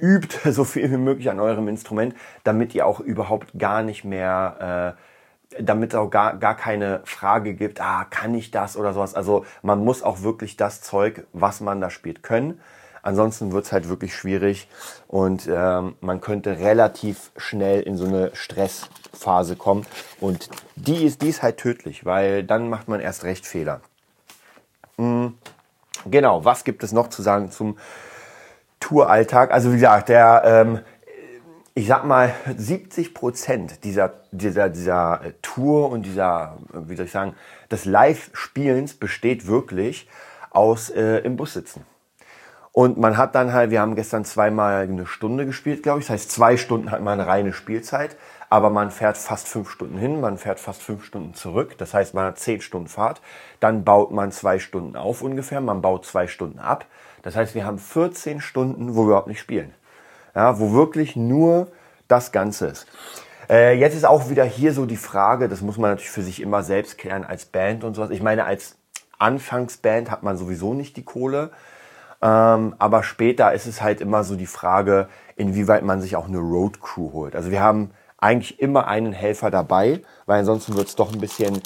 übt 0.00 0.38
so 0.50 0.64
viel 0.64 0.90
wie 0.90 0.96
möglich 0.96 1.30
an 1.30 1.40
eurem 1.40 1.68
Instrument, 1.68 2.14
damit 2.44 2.74
ihr 2.74 2.86
auch 2.86 3.00
überhaupt 3.00 3.58
gar 3.58 3.82
nicht 3.82 4.04
mehr, 4.04 4.96
äh, 4.96 5.09
damit 5.58 5.92
es 5.92 5.98
auch 5.98 6.10
gar, 6.10 6.36
gar 6.36 6.56
keine 6.56 7.00
Frage 7.04 7.54
gibt, 7.54 7.80
ah, 7.80 8.06
kann 8.08 8.34
ich 8.34 8.50
das 8.50 8.76
oder 8.76 8.92
sowas. 8.92 9.14
Also 9.14 9.44
man 9.62 9.84
muss 9.84 10.02
auch 10.02 10.22
wirklich 10.22 10.56
das 10.56 10.80
Zeug, 10.80 11.26
was 11.32 11.60
man 11.60 11.80
da 11.80 11.90
spielt, 11.90 12.22
können. 12.22 12.60
Ansonsten 13.02 13.52
wird 13.52 13.64
es 13.64 13.72
halt 13.72 13.88
wirklich 13.88 14.14
schwierig 14.14 14.68
und 15.08 15.48
ähm, 15.50 15.94
man 16.00 16.20
könnte 16.20 16.58
relativ 16.58 17.32
schnell 17.36 17.80
in 17.80 17.96
so 17.96 18.04
eine 18.04 18.30
Stressphase 18.34 19.56
kommen. 19.56 19.86
Und 20.20 20.50
die 20.76 21.06
ist, 21.06 21.22
die 21.22 21.28
ist 21.28 21.42
halt 21.42 21.56
tödlich, 21.56 22.04
weil 22.04 22.44
dann 22.44 22.68
macht 22.68 22.88
man 22.88 23.00
erst 23.00 23.24
recht 23.24 23.46
Fehler. 23.46 23.80
Mhm. 24.98 25.34
Genau, 26.06 26.44
was 26.44 26.64
gibt 26.64 26.82
es 26.82 26.92
noch 26.92 27.08
zu 27.08 27.22
sagen 27.22 27.50
zum 27.50 27.78
Touralltag? 28.80 29.50
Also 29.50 29.70
wie 29.70 29.76
gesagt, 29.76 30.10
der, 30.10 30.42
ähm, 30.44 30.80
ich 31.74 31.86
sag 31.86 32.04
mal, 32.04 32.34
70 32.56 33.14
Prozent 33.14 33.84
dieser, 33.84 34.14
dieser, 34.32 34.68
dieser 34.68 35.20
Tour 35.40 35.90
und 35.90 36.02
dieser, 36.02 36.58
wie 36.72 36.96
soll 36.96 37.06
ich 37.06 37.12
sagen, 37.12 37.34
des 37.70 37.84
Live-Spielens 37.84 38.94
besteht 38.94 39.46
wirklich 39.46 40.08
aus 40.50 40.90
äh, 40.90 41.18
im 41.18 41.36
Bus 41.36 41.52
sitzen. 41.52 41.84
Und 42.72 42.98
man 42.98 43.16
hat 43.16 43.34
dann 43.34 43.52
halt, 43.52 43.70
wir 43.70 43.80
haben 43.80 43.96
gestern 43.96 44.24
zweimal 44.24 44.82
eine 44.82 45.06
Stunde 45.06 45.44
gespielt, 45.44 45.82
glaube 45.82 46.00
ich. 46.00 46.06
Das 46.06 46.14
heißt, 46.14 46.30
zwei 46.30 46.56
Stunden 46.56 46.90
hat 46.90 47.02
man 47.02 47.18
eine 47.18 47.28
reine 47.28 47.52
Spielzeit, 47.52 48.16
aber 48.48 48.70
man 48.70 48.90
fährt 48.90 49.16
fast 49.16 49.48
fünf 49.48 49.70
Stunden 49.70 49.98
hin, 49.98 50.20
man 50.20 50.38
fährt 50.38 50.60
fast 50.60 50.82
fünf 50.82 51.04
Stunden 51.04 51.34
zurück. 51.34 51.78
Das 51.78 51.94
heißt, 51.94 52.14
man 52.14 52.26
hat 52.26 52.38
zehn 52.38 52.60
Stunden 52.60 52.88
Fahrt. 52.88 53.20
Dann 53.58 53.84
baut 53.84 54.12
man 54.12 54.30
zwei 54.30 54.58
Stunden 54.60 54.96
auf 54.96 55.22
ungefähr, 55.22 55.60
man 55.60 55.82
baut 55.82 56.04
zwei 56.06 56.26
Stunden 56.28 56.60
ab. 56.60 56.86
Das 57.22 57.36
heißt, 57.36 57.54
wir 57.54 57.64
haben 57.64 57.78
14 57.78 58.40
Stunden, 58.40 58.94
wo 58.94 59.02
wir 59.02 59.08
überhaupt 59.08 59.28
nicht 59.28 59.40
spielen. 59.40 59.74
Ja, 60.34 60.58
wo 60.58 60.72
wirklich 60.72 61.16
nur 61.16 61.68
das 62.08 62.32
Ganze 62.32 62.68
ist. 62.68 62.86
Äh, 63.48 63.78
jetzt 63.78 63.94
ist 63.94 64.04
auch 64.04 64.30
wieder 64.30 64.44
hier 64.44 64.72
so 64.72 64.86
die 64.86 64.96
Frage, 64.96 65.48
das 65.48 65.60
muss 65.60 65.76
man 65.76 65.90
natürlich 65.90 66.10
für 66.10 66.22
sich 66.22 66.40
immer 66.40 66.62
selbst 66.62 66.98
klären 66.98 67.24
als 67.24 67.46
Band 67.46 67.82
und 67.84 67.94
sowas. 67.94 68.10
Ich 68.10 68.22
meine, 68.22 68.44
als 68.44 68.76
Anfangsband 69.18 70.10
hat 70.10 70.22
man 70.22 70.36
sowieso 70.36 70.74
nicht 70.74 70.96
die 70.96 71.04
Kohle. 71.04 71.50
Ähm, 72.22 72.74
aber 72.78 73.02
später 73.02 73.52
ist 73.52 73.66
es 73.66 73.82
halt 73.82 74.00
immer 74.00 74.24
so 74.24 74.36
die 74.36 74.46
Frage, 74.46 75.08
inwieweit 75.36 75.82
man 75.82 76.00
sich 76.00 76.16
auch 76.16 76.28
eine 76.28 76.38
Road 76.38 76.80
Crew 76.80 77.12
holt. 77.12 77.34
Also 77.34 77.50
wir 77.50 77.60
haben 77.60 77.90
eigentlich 78.18 78.60
immer 78.60 78.86
einen 78.86 79.12
Helfer 79.12 79.50
dabei, 79.50 80.02
weil 80.26 80.40
ansonsten 80.40 80.76
wird 80.76 80.88
es 80.88 80.96
doch 80.96 81.12
ein 81.12 81.20
bisschen, 81.20 81.60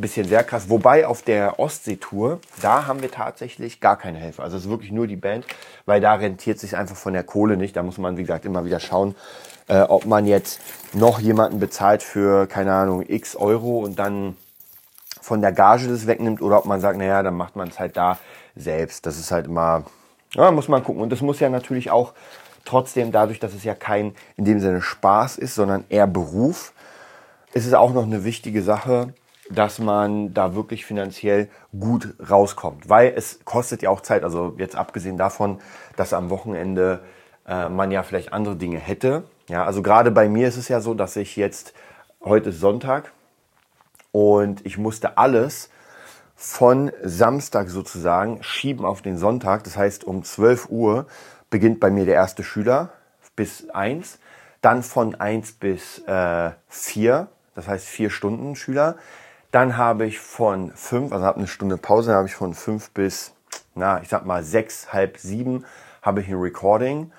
bisschen 0.00 0.28
sehr 0.28 0.44
krass. 0.44 0.68
Wobei 0.68 1.06
auf 1.06 1.22
der 1.22 1.58
Ostseetour, 1.58 2.40
da 2.62 2.86
haben 2.86 3.02
wir 3.02 3.10
tatsächlich 3.10 3.80
gar 3.80 3.96
keine 3.96 4.18
Helfer. 4.18 4.42
Also 4.42 4.56
es 4.56 4.64
ist 4.64 4.70
wirklich 4.70 4.92
nur 4.92 5.06
die 5.06 5.16
Band, 5.16 5.46
weil 5.84 6.00
da 6.00 6.14
rentiert 6.14 6.58
sich 6.58 6.76
einfach 6.76 6.96
von 6.96 7.12
der 7.12 7.22
Kohle 7.22 7.56
nicht. 7.56 7.76
Da 7.76 7.82
muss 7.82 7.98
man, 7.98 8.16
wie 8.16 8.22
gesagt, 8.22 8.44
immer 8.44 8.64
wieder 8.64 8.80
schauen, 8.80 9.14
äh, 9.68 9.80
ob 9.80 10.06
man 10.06 10.26
jetzt 10.26 10.60
noch 10.92 11.20
jemanden 11.20 11.58
bezahlt 11.58 12.02
für, 12.02 12.46
keine 12.46 12.72
Ahnung, 12.72 13.04
x 13.06 13.36
Euro 13.36 13.80
und 13.80 13.98
dann 13.98 14.36
von 15.20 15.40
der 15.40 15.52
Gage 15.52 15.88
das 15.88 16.06
wegnimmt 16.06 16.40
oder 16.40 16.58
ob 16.58 16.66
man 16.66 16.80
sagt, 16.80 16.98
naja, 16.98 17.22
dann 17.22 17.34
macht 17.34 17.56
man 17.56 17.68
es 17.68 17.78
halt 17.78 17.96
da 17.96 18.18
selbst. 18.54 19.06
Das 19.06 19.18
ist 19.18 19.32
halt 19.32 19.46
immer, 19.46 19.84
ja, 20.34 20.50
muss 20.50 20.68
man 20.68 20.84
gucken. 20.84 21.02
Und 21.02 21.10
das 21.10 21.20
muss 21.20 21.40
ja 21.40 21.48
natürlich 21.48 21.90
auch 21.90 22.12
trotzdem, 22.64 23.12
dadurch, 23.12 23.40
dass 23.40 23.54
es 23.54 23.64
ja 23.64 23.74
kein 23.74 24.14
in 24.36 24.44
dem 24.44 24.60
Sinne 24.60 24.82
Spaß 24.82 25.38
ist, 25.38 25.54
sondern 25.54 25.84
eher 25.88 26.06
Beruf, 26.06 26.72
ist 27.54 27.66
es 27.66 27.74
auch 27.74 27.92
noch 27.92 28.04
eine 28.04 28.24
wichtige 28.24 28.62
Sache, 28.62 29.14
dass 29.50 29.78
man 29.78 30.34
da 30.34 30.54
wirklich 30.54 30.84
finanziell 30.84 31.48
gut 31.78 32.14
rauskommt. 32.30 32.88
Weil 32.88 33.12
es 33.16 33.40
kostet 33.44 33.82
ja 33.82 33.90
auch 33.90 34.00
Zeit. 34.00 34.24
Also 34.24 34.54
jetzt 34.58 34.76
abgesehen 34.76 35.16
davon, 35.16 35.60
dass 35.96 36.12
am 36.12 36.30
Wochenende 36.30 37.00
äh, 37.46 37.68
man 37.68 37.90
ja 37.90 38.02
vielleicht 38.02 38.32
andere 38.32 38.56
Dinge 38.56 38.78
hätte. 38.78 39.24
Ja, 39.48 39.64
also 39.64 39.82
gerade 39.82 40.10
bei 40.10 40.28
mir 40.28 40.48
ist 40.48 40.56
es 40.56 40.68
ja 40.68 40.80
so, 40.80 40.94
dass 40.94 41.16
ich 41.16 41.36
jetzt, 41.36 41.74
heute 42.24 42.50
ist 42.50 42.60
Sonntag 42.60 43.12
und 44.10 44.66
ich 44.66 44.78
musste 44.78 45.18
alles 45.18 45.70
von 46.34 46.90
Samstag 47.02 47.70
sozusagen 47.70 48.42
schieben 48.42 48.84
auf 48.84 49.00
den 49.00 49.16
Sonntag. 49.16 49.64
Das 49.64 49.76
heißt, 49.76 50.04
um 50.04 50.24
12 50.24 50.68
Uhr 50.68 51.06
beginnt 51.48 51.80
bei 51.80 51.90
mir 51.90 52.04
der 52.04 52.14
erste 52.14 52.42
Schüler 52.42 52.90
bis 53.36 53.70
1, 53.70 54.18
dann 54.60 54.82
von 54.82 55.14
1 55.14 55.52
bis 55.52 56.00
äh, 56.06 56.50
4, 56.68 57.28
das 57.54 57.68
heißt 57.68 57.86
vier 57.86 58.10
Stunden 58.10 58.56
Schüler. 58.56 58.96
Dann 59.56 59.78
habe 59.78 60.04
ich 60.04 60.18
von 60.18 60.70
5, 60.70 61.12
also 61.12 61.24
habe 61.24 61.38
eine 61.38 61.46
Stunde 61.46 61.78
Pause, 61.78 62.08
dann 62.08 62.18
habe 62.18 62.28
ich 62.28 62.34
von 62.34 62.52
5 62.52 62.90
bis, 62.90 63.32
na, 63.74 64.02
ich 64.02 64.08
sag 64.10 64.26
mal 64.26 64.44
6, 64.44 64.92
halb 64.92 65.16
7 65.16 65.64
habe 66.02 66.20
ich 66.20 66.28
ein 66.28 66.34
Recording. 66.34 67.10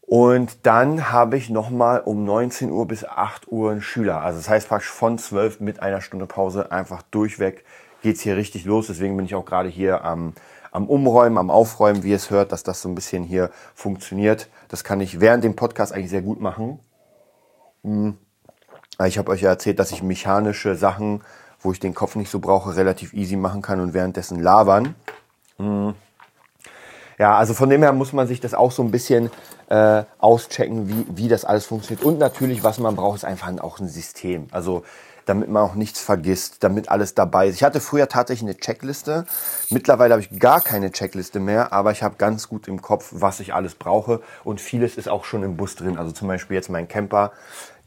Und 0.00 0.64
dann 0.64 1.12
habe 1.12 1.36
ich 1.36 1.50
nochmal 1.50 2.00
um 2.00 2.24
19 2.24 2.70
Uhr 2.70 2.88
bis 2.88 3.04
8 3.04 3.48
Uhr 3.48 3.72
einen 3.72 3.82
Schüler. 3.82 4.22
Also 4.22 4.38
das 4.38 4.48
heißt 4.48 4.68
praktisch 4.70 4.88
von 4.88 5.18
12 5.18 5.60
mit 5.60 5.80
einer 5.80 6.00
Stunde 6.00 6.24
Pause 6.24 6.72
einfach 6.72 7.02
durchweg 7.02 7.66
geht's 8.00 8.22
hier 8.22 8.38
richtig 8.38 8.64
los. 8.64 8.86
Deswegen 8.86 9.14
bin 9.14 9.26
ich 9.26 9.34
auch 9.34 9.44
gerade 9.44 9.68
hier 9.68 10.02
am, 10.02 10.32
am 10.72 10.88
Umräumen, 10.88 11.36
am 11.36 11.50
Aufräumen, 11.50 12.04
wie 12.04 12.12
ihr 12.12 12.16
es 12.16 12.30
hört, 12.30 12.52
dass 12.52 12.62
das 12.62 12.80
so 12.80 12.88
ein 12.88 12.94
bisschen 12.94 13.22
hier 13.22 13.50
funktioniert. 13.74 14.48
Das 14.68 14.82
kann 14.82 14.98
ich 15.02 15.20
während 15.20 15.44
dem 15.44 15.56
Podcast 15.56 15.92
eigentlich 15.92 16.08
sehr 16.08 16.22
gut 16.22 16.40
machen. 16.40 16.78
Hm. 17.82 18.16
Ich 19.06 19.18
habe 19.18 19.32
euch 19.32 19.42
ja 19.42 19.50
erzählt, 19.50 19.78
dass 19.78 19.90
ich 19.90 20.02
mechanische 20.02 20.76
Sachen, 20.76 21.22
wo 21.60 21.72
ich 21.72 21.80
den 21.80 21.94
Kopf 21.94 22.14
nicht 22.14 22.30
so 22.30 22.38
brauche, 22.38 22.76
relativ 22.76 23.12
easy 23.12 23.36
machen 23.36 23.62
kann 23.62 23.80
und 23.80 23.94
währenddessen 23.94 24.40
labern. 24.40 24.94
Hm. 25.58 25.94
Ja, 27.18 27.36
also 27.36 27.54
von 27.54 27.70
dem 27.70 27.82
her 27.82 27.92
muss 27.92 28.12
man 28.12 28.26
sich 28.26 28.40
das 28.40 28.54
auch 28.54 28.72
so 28.72 28.82
ein 28.82 28.90
bisschen 28.90 29.30
äh, 29.68 30.02
auschecken, 30.18 30.88
wie, 30.88 31.24
wie 31.24 31.28
das 31.28 31.44
alles 31.44 31.66
funktioniert. 31.66 32.04
Und 32.04 32.18
natürlich, 32.18 32.64
was 32.64 32.78
man 32.78 32.96
braucht, 32.96 33.16
ist 33.18 33.24
einfach 33.24 33.56
auch 33.60 33.78
ein 33.78 33.88
System. 33.88 34.48
Also 34.50 34.84
damit 35.26 35.48
man 35.48 35.62
auch 35.62 35.74
nichts 35.74 36.00
vergisst, 36.00 36.62
damit 36.64 36.88
alles 36.88 37.14
dabei 37.14 37.48
ist. 37.48 37.56
Ich 37.56 37.64
hatte 37.64 37.80
früher 37.80 38.08
tatsächlich 38.08 38.48
eine 38.48 38.58
Checkliste. 38.58 39.26
Mittlerweile 39.70 40.14
habe 40.14 40.22
ich 40.22 40.38
gar 40.38 40.60
keine 40.60 40.92
Checkliste 40.92 41.40
mehr, 41.40 41.72
aber 41.72 41.92
ich 41.92 42.02
habe 42.02 42.16
ganz 42.16 42.48
gut 42.48 42.68
im 42.68 42.82
Kopf, 42.82 43.10
was 43.12 43.40
ich 43.40 43.54
alles 43.54 43.74
brauche. 43.74 44.20
Und 44.44 44.60
vieles 44.60 44.96
ist 44.96 45.08
auch 45.08 45.24
schon 45.24 45.42
im 45.42 45.56
Bus 45.56 45.76
drin. 45.76 45.98
Also 45.98 46.12
zum 46.12 46.28
Beispiel 46.28 46.56
jetzt 46.56 46.70
mein 46.70 46.88
Camper, 46.88 47.32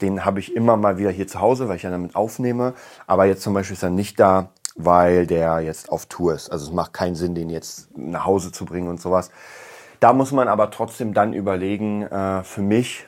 den 0.01 0.25
habe 0.25 0.39
ich 0.39 0.55
immer 0.55 0.77
mal 0.77 0.97
wieder 0.97 1.11
hier 1.11 1.27
zu 1.27 1.41
Hause, 1.41 1.67
weil 1.67 1.77
ich 1.77 1.83
ja 1.83 1.91
damit 1.91 2.15
aufnehme. 2.15 2.73
Aber 3.07 3.25
jetzt 3.25 3.41
zum 3.41 3.53
Beispiel 3.53 3.75
ist 3.75 3.83
er 3.83 3.89
nicht 3.89 4.19
da, 4.19 4.49
weil 4.75 5.25
der 5.25 5.59
jetzt 5.59 5.89
auf 5.89 6.05
Tour 6.05 6.35
ist. 6.35 6.51
Also 6.51 6.67
es 6.67 6.71
macht 6.71 6.93
keinen 6.93 7.15
Sinn, 7.15 7.35
den 7.35 7.49
jetzt 7.49 7.89
nach 7.97 8.25
Hause 8.25 8.51
zu 8.51 8.65
bringen 8.65 8.87
und 8.87 9.01
sowas. 9.01 9.31
Da 9.99 10.13
muss 10.13 10.31
man 10.31 10.47
aber 10.47 10.69
trotzdem 10.69 11.13
dann 11.13 11.33
überlegen, 11.33 12.03
äh, 12.03 12.43
für 12.43 12.61
mich, 12.61 13.07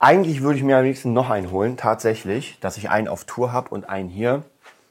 eigentlich 0.00 0.42
würde 0.42 0.58
ich 0.58 0.64
mir 0.64 0.78
am 0.78 0.84
liebsten 0.84 1.12
noch 1.12 1.30
einen 1.30 1.50
holen, 1.50 1.76
tatsächlich, 1.76 2.58
dass 2.60 2.78
ich 2.78 2.90
einen 2.90 3.06
auf 3.06 3.24
Tour 3.24 3.52
habe 3.52 3.70
und 3.70 3.88
einen 3.88 4.08
hier. 4.08 4.42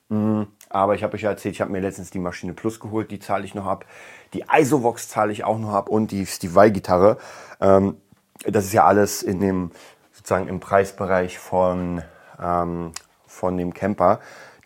Mhm. 0.08 0.48
Aber 0.70 0.94
ich 0.94 1.04
habe 1.04 1.16
euch 1.16 1.24
ja 1.24 1.32
erzählt, 1.32 1.56
ich 1.56 1.62
habe 1.62 1.72
mir 1.72 1.82
letztens 1.82 2.12
die 2.12 2.20
Maschine 2.20 2.54
Plus 2.54 2.80
geholt, 2.80 3.10
die 3.10 3.20
zahle 3.20 3.44
ich 3.44 3.56
noch 3.56 3.66
ab. 3.66 3.86
Die 4.34 4.46
Isovox 4.54 5.10
zahle 5.10 5.32
ich 5.32 5.44
auch 5.44 5.58
noch 5.58 5.74
ab 5.74 5.90
und 5.90 6.12
die 6.12 6.28
Steve 6.28 6.54
Vai 6.54 6.70
Gitarre. 6.70 7.18
Ähm, 7.60 7.98
das 8.46 8.66
ist 8.66 8.74
ja 8.74 8.86
alles 8.86 9.24
in 9.24 9.40
dem 9.40 9.72
sozusagen 10.14 10.48
im 10.48 10.60
Preisbereich 10.60 11.40
von 11.40 12.04
ähm, 12.40 12.92
von 13.26 13.58
dem 13.58 13.74
Camper. 13.74 14.20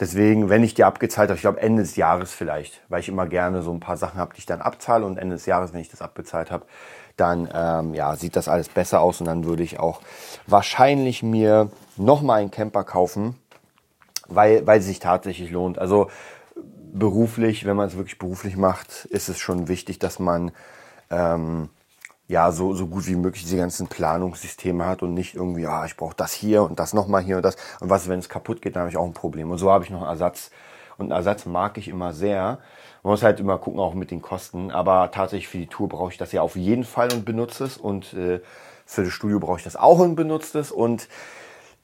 Deswegen, 0.03 0.50
wenn 0.50 0.65
ich 0.65 0.74
die 0.74 0.83
abgezahlt 0.83 1.29
habe, 1.29 1.38
ich 1.38 1.43
glaube 1.43 1.62
Ende 1.62 1.81
des 1.81 1.95
Jahres 1.95 2.33
vielleicht, 2.33 2.81
weil 2.89 3.00
ich 3.00 3.07
immer 3.07 3.25
gerne 3.25 3.62
so 3.62 3.72
ein 3.72 3.79
paar 3.79 3.95
Sachen 3.95 4.19
habe, 4.19 4.33
die 4.33 4.39
ich 4.39 4.45
dann 4.45 4.60
abzahle 4.60 5.05
und 5.05 5.17
Ende 5.17 5.38
des 5.38 5.45
Jahres, 5.45 5.72
wenn 5.72 5.79
ich 5.79 5.88
das 5.88 6.01
abbezahlt 6.01 6.51
habe, 6.51 6.65
dann 7.15 7.48
ähm, 7.53 7.93
ja, 7.93 8.17
sieht 8.17 8.36
das 8.36 8.50
alles 8.50 8.67
besser 8.67 9.00
aus 9.00 9.22
und 9.22 9.27
dann 9.27 9.45
würde 9.45 9.63
ich 9.63 9.79
auch 9.79 10.01
wahrscheinlich 10.45 11.24
mir 11.24 11.72
nochmal 11.95 12.41
einen 12.41 12.51
Camper 12.51 12.83
kaufen, 12.83 13.38
weil, 14.27 14.67
weil 14.67 14.79
es 14.79 14.88
sich 14.88 15.00
tatsächlich 15.00 15.51
lohnt. 15.51 15.79
Also 15.79 16.10
beruflich, 16.91 17.63
wenn 17.65 17.77
man 17.77 17.88
es 17.88 17.95
wirklich 17.95 18.19
beruflich 18.19 18.57
macht, 18.57 19.05
ist 19.05 19.29
es 19.29 19.39
schon 19.39 19.69
wichtig, 19.69 20.00
dass 20.00 20.19
man 20.19 20.51
ähm, 21.12 21.69
ja 22.34 22.52
so, 22.52 22.74
so 22.74 22.88
gut 22.88 23.08
wie 23.08 23.15
möglich 23.15 23.43
diese 23.43 23.58
ganzen 23.58 23.88
Planungssysteme 23.88 24.86
hat 24.86 25.04
und 25.04 25.13
nicht 25.13 25.36
irgendwie, 25.36 25.67
ah, 25.67 25.86
ich 25.86 25.96
brauche 25.96 26.15
das 26.15 26.34
hier 26.34 26.63
und 26.63 26.80
das 26.80 26.93
nochmal 26.93 27.22
hier 27.22 27.38
und 27.38 27.43
das. 27.43 27.56
Und 27.80 27.89
was, 27.89 28.10
wenn 28.10 28.19
es 28.19 28.28
kaputt 28.28 28.62
geht, 28.62 28.76
dann 28.76 28.82
habe 28.82 28.89
ich 28.89 28.98
auch 28.98 29.06
ein 29.06 29.13
Problem. 29.13 29.52
Und 29.52 29.60
so 29.60 29.72
habe 29.72 29.84
ich 29.84 29.91
noch 29.91 30.02
einen 30.02 30.10
Ersatz. 30.10 30.50
Und 30.98 31.06
einen 31.06 31.12
Ersatz 31.12 31.46
mag 31.46 31.78
ich 31.78 31.88
immer 31.88 32.12
sehr. 32.12 32.58
Man 33.04 33.12
muss 33.12 33.24
halt 33.24 33.39
immer 33.39 33.58
gucken, 33.60 33.80
auch 33.80 33.93
mit 33.93 34.10
den 34.10 34.22
Kosten. 34.22 34.72
Aber 34.72 35.12
tatsächlich 35.12 35.48
für 35.48 35.60
die 35.60 35.67
Tour 35.67 35.88
brauche 35.88 36.12
ich 36.12 36.17
das 36.17 36.32
ja 36.32 36.41
auf 36.41 36.56
jeden 36.56 36.84
Fall 36.84 37.13
und 37.13 37.24
benutze 37.24 37.65
es. 37.65 37.78
Und 37.78 38.13
äh, 38.13 38.41
für 38.86 39.04
das 39.04 39.13
Studio 39.13 39.39
brauche 39.39 39.58
ich 39.60 39.63
das 39.63 39.76
auch 39.76 40.00
und 40.00 40.15
benutze 40.15 40.58
es. 40.58 40.72
Und 40.72 41.08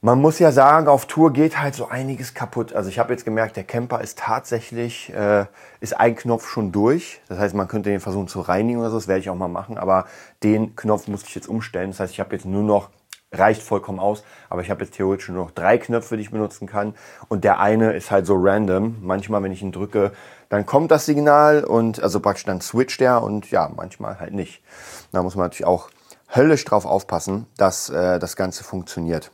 man 0.01 0.21
muss 0.21 0.39
ja 0.39 0.51
sagen, 0.51 0.87
auf 0.87 1.07
Tour 1.07 1.33
geht 1.33 1.59
halt 1.59 1.75
so 1.75 1.89
einiges 1.89 2.33
kaputt. 2.33 2.73
Also 2.73 2.89
ich 2.89 2.99
habe 2.99 3.11
jetzt 3.11 3.25
gemerkt, 3.25 3.57
der 3.57 3.65
Camper 3.65 3.99
ist 3.99 4.17
tatsächlich, 4.19 5.13
äh, 5.13 5.45
ist 5.81 5.99
ein 5.99 6.15
Knopf 6.15 6.47
schon 6.47 6.71
durch. 6.71 7.21
Das 7.27 7.37
heißt, 7.37 7.53
man 7.53 7.67
könnte 7.67 7.89
den 7.89 7.99
versuchen 7.99 8.29
zu 8.29 8.39
reinigen 8.39 8.79
oder 8.79 8.89
so. 8.89 8.95
Das 8.95 9.09
werde 9.09 9.19
ich 9.19 9.29
auch 9.29 9.35
mal 9.35 9.49
machen. 9.49 9.77
Aber 9.77 10.05
den 10.41 10.75
Knopf 10.77 11.07
musste 11.07 11.27
ich 11.27 11.35
jetzt 11.35 11.49
umstellen. 11.49 11.91
Das 11.91 11.99
heißt, 11.99 12.13
ich 12.13 12.19
habe 12.21 12.33
jetzt 12.33 12.45
nur 12.45 12.63
noch 12.63 12.89
reicht 13.31 13.61
vollkommen 13.61 13.99
aus, 13.99 14.23
aber 14.49 14.61
ich 14.61 14.71
habe 14.71 14.83
jetzt 14.83 14.95
theoretisch 14.95 15.29
nur 15.29 15.43
noch 15.43 15.51
drei 15.51 15.77
Knöpfe, 15.77 16.17
die 16.17 16.23
ich 16.23 16.31
benutzen 16.31 16.67
kann 16.67 16.95
und 17.27 17.43
der 17.43 17.59
eine 17.59 17.93
ist 17.93 18.09
halt 18.09 18.25
so 18.25 18.35
random. 18.35 18.97
Manchmal, 19.01 19.43
wenn 19.43 19.51
ich 19.51 19.61
ihn 19.61 19.71
drücke, 19.71 20.13
dann 20.49 20.65
kommt 20.65 20.89
das 20.89 21.05
Signal 21.05 21.63
und 21.63 22.01
also 22.01 22.19
praktisch 22.21 22.45
dann 22.45 22.59
switcht 22.59 23.01
er 23.01 23.21
und 23.21 23.51
ja, 23.51 23.69
manchmal 23.75 24.19
halt 24.19 24.33
nicht. 24.33 24.63
Da 25.11 25.21
muss 25.21 25.35
man 25.35 25.45
natürlich 25.45 25.67
auch 25.67 25.91
höllisch 26.33 26.65
drauf 26.65 26.85
aufpassen, 26.85 27.45
dass 27.55 27.89
äh, 27.89 28.17
das 28.17 28.35
Ganze 28.35 28.63
funktioniert. 28.63 29.31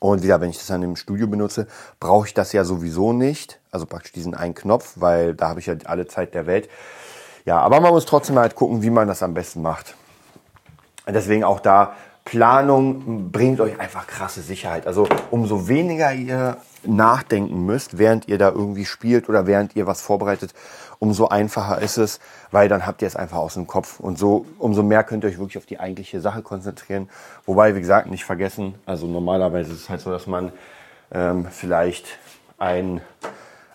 Und 0.00 0.22
wieder, 0.22 0.40
wenn 0.40 0.50
ich 0.50 0.58
das 0.58 0.66
dann 0.66 0.82
im 0.82 0.96
Studio 0.96 1.26
benutze, 1.26 1.66
brauche 2.00 2.26
ich 2.26 2.34
das 2.34 2.52
ja 2.52 2.64
sowieso 2.64 3.12
nicht. 3.12 3.60
Also 3.70 3.86
praktisch 3.86 4.12
diesen 4.12 4.34
einen 4.34 4.54
Knopf, 4.54 4.92
weil 4.96 5.34
da 5.34 5.48
habe 5.48 5.60
ich 5.60 5.66
ja 5.66 5.74
alle 5.84 6.06
Zeit 6.06 6.34
der 6.34 6.46
Welt. 6.46 6.68
Ja, 7.44 7.60
aber 7.60 7.80
man 7.80 7.92
muss 7.92 8.04
trotzdem 8.04 8.38
halt 8.38 8.54
gucken, 8.54 8.82
wie 8.82 8.90
man 8.90 9.08
das 9.08 9.22
am 9.22 9.34
besten 9.34 9.62
macht. 9.62 9.94
Deswegen 11.06 11.44
auch 11.44 11.60
da 11.60 11.94
Planung 12.30 13.30
bringt 13.32 13.58
euch 13.58 13.80
einfach 13.80 14.06
krasse 14.06 14.42
Sicherheit. 14.42 14.86
Also 14.86 15.08
umso 15.30 15.66
weniger 15.66 16.12
ihr 16.12 16.58
nachdenken 16.84 17.64
müsst, 17.64 17.96
während 17.96 18.28
ihr 18.28 18.36
da 18.36 18.50
irgendwie 18.50 18.84
spielt 18.84 19.30
oder 19.30 19.46
während 19.46 19.74
ihr 19.76 19.86
was 19.86 20.02
vorbereitet, 20.02 20.52
umso 20.98 21.28
einfacher 21.28 21.80
ist 21.80 21.96
es, 21.96 22.20
weil 22.50 22.68
dann 22.68 22.86
habt 22.86 23.00
ihr 23.00 23.08
es 23.08 23.16
einfach 23.16 23.38
aus 23.38 23.54
dem 23.54 23.66
Kopf. 23.66 23.98
Und 23.98 24.18
so, 24.18 24.44
umso 24.58 24.82
mehr 24.82 25.04
könnt 25.04 25.24
ihr 25.24 25.30
euch 25.30 25.38
wirklich 25.38 25.56
auf 25.56 25.64
die 25.64 25.80
eigentliche 25.80 26.20
Sache 26.20 26.42
konzentrieren. 26.42 27.08
Wobei, 27.46 27.74
wie 27.74 27.80
gesagt, 27.80 28.10
nicht 28.10 28.26
vergessen, 28.26 28.74
also 28.84 29.06
normalerweise 29.06 29.72
ist 29.72 29.80
es 29.80 29.88
halt 29.88 30.02
so, 30.02 30.10
dass 30.10 30.26
man 30.26 30.52
ähm, 31.10 31.46
vielleicht 31.50 32.18
ein, 32.58 33.00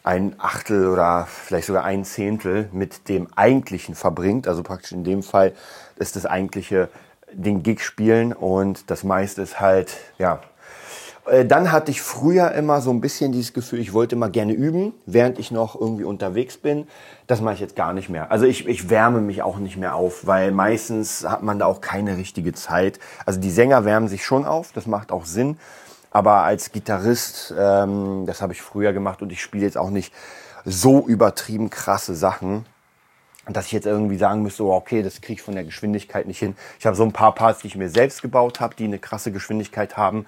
ein 0.03 0.35
Achtel 0.37 0.89
oder 0.89 1.27
vielleicht 1.27 1.65
sogar 1.65 1.85
ein 1.85 2.05
Zehntel 2.05 2.69
mit 2.71 3.09
dem 3.09 3.29
Eigentlichen 3.35 3.95
verbringt. 3.95 4.47
Also 4.47 4.61
praktisch 4.61 4.91
in 4.91 5.03
dem 5.03 5.23
Fall 5.23 5.53
ist 5.95 6.15
das 6.15 6.27
Eigentliche 6.27 6.89
den 7.33 7.63
Gig 7.63 7.81
spielen 7.81 8.33
und 8.33 8.89
das 8.89 9.03
meiste 9.03 9.41
ist 9.41 9.59
halt, 9.59 9.97
ja. 10.17 10.41
Äh, 11.25 11.45
dann 11.45 11.71
hatte 11.71 11.91
ich 11.91 12.01
früher 12.01 12.51
immer 12.51 12.81
so 12.81 12.91
ein 12.91 12.99
bisschen 12.99 13.31
dieses 13.31 13.53
Gefühl, 13.53 13.79
ich 13.79 13.93
wollte 13.93 14.15
immer 14.15 14.29
gerne 14.29 14.53
üben, 14.53 14.93
während 15.05 15.39
ich 15.39 15.51
noch 15.51 15.79
irgendwie 15.79 16.03
unterwegs 16.03 16.57
bin. 16.57 16.87
Das 17.27 17.41
mache 17.41 17.55
ich 17.55 17.59
jetzt 17.59 17.75
gar 17.75 17.93
nicht 17.93 18.09
mehr. 18.09 18.31
Also 18.31 18.45
ich, 18.45 18.67
ich 18.67 18.89
wärme 18.89 19.21
mich 19.21 19.41
auch 19.41 19.57
nicht 19.57 19.77
mehr 19.77 19.95
auf, 19.95 20.27
weil 20.27 20.51
meistens 20.51 21.25
hat 21.27 21.43
man 21.43 21.59
da 21.59 21.65
auch 21.65 21.81
keine 21.81 22.17
richtige 22.17 22.53
Zeit. 22.53 22.99
Also 23.25 23.39
die 23.39 23.51
Sänger 23.51 23.85
wärmen 23.85 24.09
sich 24.09 24.25
schon 24.25 24.45
auf, 24.45 24.71
das 24.73 24.85
macht 24.85 25.11
auch 25.11 25.25
Sinn. 25.25 25.57
Aber 26.11 26.43
als 26.43 26.71
Gitarrist, 26.71 27.53
ähm, 27.57 28.25
das 28.27 28.41
habe 28.41 28.53
ich 28.53 28.61
früher 28.61 28.93
gemacht 28.93 29.21
und 29.21 29.31
ich 29.31 29.41
spiele 29.41 29.63
jetzt 29.63 29.77
auch 29.77 29.89
nicht 29.89 30.13
so 30.65 31.07
übertrieben 31.07 31.69
krasse 31.69 32.15
Sachen 32.15 32.65
dass 33.47 33.65
ich 33.67 33.71
jetzt 33.73 33.85
irgendwie 33.85 34.17
sagen 34.17 34.41
müsste, 34.41 34.63
oh, 34.63 34.73
okay, 34.73 35.03
das 35.03 35.19
kriege 35.19 35.33
ich 35.33 35.41
von 35.41 35.55
der 35.55 35.65
Geschwindigkeit 35.65 36.27
nicht 36.27 36.39
hin. 36.39 36.55
Ich 36.79 36.85
habe 36.85 36.95
so 36.95 37.03
ein 37.03 37.11
paar 37.11 37.35
Parts, 37.35 37.61
die 37.61 37.67
ich 37.67 37.75
mir 37.75 37.89
selbst 37.89 38.21
gebaut 38.21 38.59
habe, 38.59 38.75
die 38.75 38.85
eine 38.85 38.99
krasse 38.99 39.31
Geschwindigkeit 39.31 39.97
haben. 39.97 40.25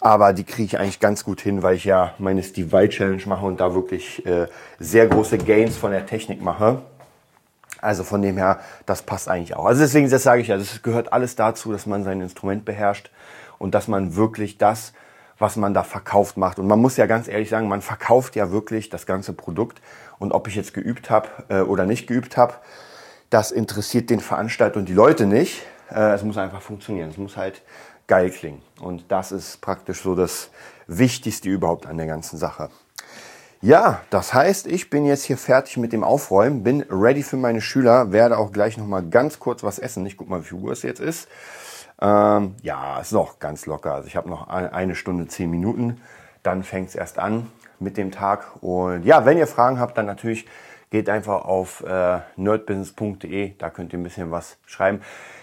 Aber 0.00 0.32
die 0.32 0.44
kriege 0.44 0.64
ich 0.64 0.78
eigentlich 0.78 1.00
ganz 1.00 1.24
gut 1.24 1.42
hin, 1.42 1.62
weil 1.62 1.76
ich 1.76 1.84
ja 1.84 2.14
meine 2.18 2.42
Steve 2.42 2.72
Vai 2.72 2.88
Challenge 2.88 3.22
mache 3.26 3.44
und 3.44 3.60
da 3.60 3.74
wirklich 3.74 4.24
äh, 4.24 4.46
sehr 4.78 5.06
große 5.06 5.36
Gains 5.36 5.76
von 5.76 5.90
der 5.90 6.06
Technik 6.06 6.40
mache. 6.40 6.80
Also 7.82 8.04
von 8.04 8.22
dem 8.22 8.36
her, 8.38 8.60
das 8.86 9.02
passt 9.02 9.28
eigentlich 9.28 9.56
auch. 9.56 9.66
Also 9.66 9.82
deswegen, 9.82 10.08
das 10.08 10.22
sage 10.22 10.40
ich 10.40 10.48
ja, 10.48 10.56
das 10.56 10.82
gehört 10.82 11.12
alles 11.12 11.36
dazu, 11.36 11.72
dass 11.72 11.84
man 11.84 12.04
sein 12.04 12.20
Instrument 12.22 12.64
beherrscht 12.64 13.10
und 13.58 13.74
dass 13.74 13.88
man 13.88 14.16
wirklich 14.16 14.56
das, 14.56 14.92
was 15.40 15.56
man 15.56 15.74
da 15.74 15.82
verkauft 15.82 16.36
macht. 16.36 16.60
Und 16.60 16.68
man 16.68 16.78
muss 16.78 16.96
ja 16.96 17.06
ganz 17.06 17.26
ehrlich 17.26 17.48
sagen, 17.48 17.66
man 17.66 17.82
verkauft 17.82 18.36
ja 18.36 18.52
wirklich 18.52 18.90
das 18.90 19.06
ganze 19.06 19.32
Produkt 19.32 19.80
und 20.20 20.30
ob 20.30 20.46
ich 20.46 20.54
jetzt 20.54 20.74
geübt 20.74 21.10
habe 21.10 21.28
äh, 21.48 21.60
oder 21.62 21.86
nicht 21.86 22.06
geübt 22.06 22.36
habe, 22.36 22.54
das 23.30 23.50
interessiert 23.50 24.10
den 24.10 24.20
Veranstalter 24.20 24.78
und 24.78 24.88
die 24.88 24.94
Leute 24.94 25.26
nicht. 25.26 25.62
Äh, 25.90 26.12
es 26.12 26.22
muss 26.22 26.36
einfach 26.36 26.62
funktionieren. 26.62 27.10
Es 27.10 27.16
muss 27.16 27.36
halt 27.36 27.62
geil 28.06 28.30
klingen. 28.30 28.60
Und 28.80 29.04
das 29.08 29.32
ist 29.32 29.60
praktisch 29.60 30.02
so 30.02 30.14
das 30.14 30.50
Wichtigste 30.86 31.48
überhaupt 31.48 31.86
an 31.86 31.96
der 31.96 32.06
ganzen 32.06 32.36
Sache. 32.38 32.68
Ja, 33.62 34.00
das 34.10 34.34
heißt, 34.34 34.66
ich 34.66 34.90
bin 34.90 35.06
jetzt 35.06 35.24
hier 35.24 35.36
fertig 35.36 35.76
mit 35.76 35.92
dem 35.92 36.02
Aufräumen, 36.02 36.62
bin 36.62 36.84
ready 36.90 37.22
für 37.22 37.36
meine 37.36 37.60
Schüler, 37.60 38.10
werde 38.10 38.38
auch 38.38 38.52
gleich 38.52 38.76
noch 38.78 38.86
mal 38.86 39.02
ganz 39.02 39.38
kurz 39.38 39.62
was 39.62 39.78
essen. 39.78 40.04
Ich 40.06 40.16
guck 40.16 40.28
mal, 40.28 40.42
wie 40.42 40.48
viel 40.48 40.58
Uhr 40.58 40.72
es 40.72 40.82
jetzt 40.82 41.00
ist. 41.00 41.28
Ähm, 42.00 42.54
ja, 42.62 43.00
ist 43.00 43.12
noch 43.12 43.38
ganz 43.38 43.66
locker. 43.66 43.94
Also 43.94 44.08
ich 44.08 44.16
habe 44.16 44.28
noch 44.28 44.48
eine 44.48 44.94
Stunde, 44.94 45.26
zehn 45.28 45.50
Minuten. 45.50 46.00
Dann 46.42 46.62
fängt 46.62 46.88
es 46.88 46.94
erst 46.94 47.18
an 47.18 47.46
mit 47.78 47.96
dem 47.96 48.10
Tag. 48.10 48.62
Und 48.62 49.04
ja, 49.04 49.24
wenn 49.26 49.38
ihr 49.38 49.46
Fragen 49.46 49.78
habt, 49.78 49.98
dann 49.98 50.06
natürlich 50.06 50.46
geht 50.90 51.08
einfach 51.08 51.44
auf 51.44 51.84
äh, 51.84 52.20
nerdbusiness.de. 52.36 53.52
Da 53.58 53.70
könnt 53.70 53.92
ihr 53.92 53.98
ein 53.98 54.02
bisschen 54.02 54.30
was 54.30 54.56
schreiben. 54.66 55.02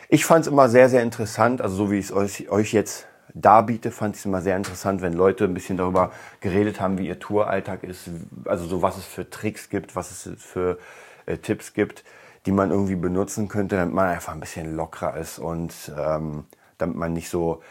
Ich 0.10 0.26
fand 0.26 0.46
es 0.46 0.52
immer 0.52 0.70
sehr, 0.70 0.90
sehr 0.90 1.04
interessant. 1.04 1.62
Also 1.62 1.76
so 1.76 1.92
wie 1.92 2.00
ich 2.00 2.06
es 2.06 2.12
euch, 2.12 2.50
euch 2.50 2.74
jetzt 2.74 3.08
darbiete, 3.34 3.92
fand 3.92 4.16
ich 4.16 4.22
es 4.22 4.26
immer 4.26 4.42
sehr 4.42 4.58
interessant, 4.58 5.02
wenn 5.02 5.14
Leute 5.14 5.46
ein 5.46 5.54
bisschen 5.54 5.78
darüber 5.78 6.12
geredet 6.40 6.80
haben, 6.82 6.98
wie 6.98 7.08
ihr 7.08 7.20
Touralltag 7.20 7.84
ist, 7.84 8.10
also 8.46 8.66
so 8.66 8.82
was 8.82 8.98
es 8.98 9.06
für 9.06 9.30
Tricks 9.30 9.70
gibt, 9.70 9.96
was 9.96 10.12
es 10.12 10.44
für 10.44 10.80
äh, 11.26 11.38
Tipps 11.38 11.74
gibt, 11.74 12.04
die 12.48 12.54
man 12.54 12.72
irgendwie 12.72 12.96
benutzen 12.96 13.50
könnte, 13.50 13.76
damit 13.76 13.94
man 13.94 14.08
einfach 14.08 14.34
ein 14.34 14.40
bisschen 14.40 14.74
lockerer 14.74 15.18
ist 15.18 15.38
und 15.38 15.74
ähm, 16.00 16.46
damit 16.78 16.96
man 16.96 17.12
nicht 17.12 17.30
so, 17.30 17.62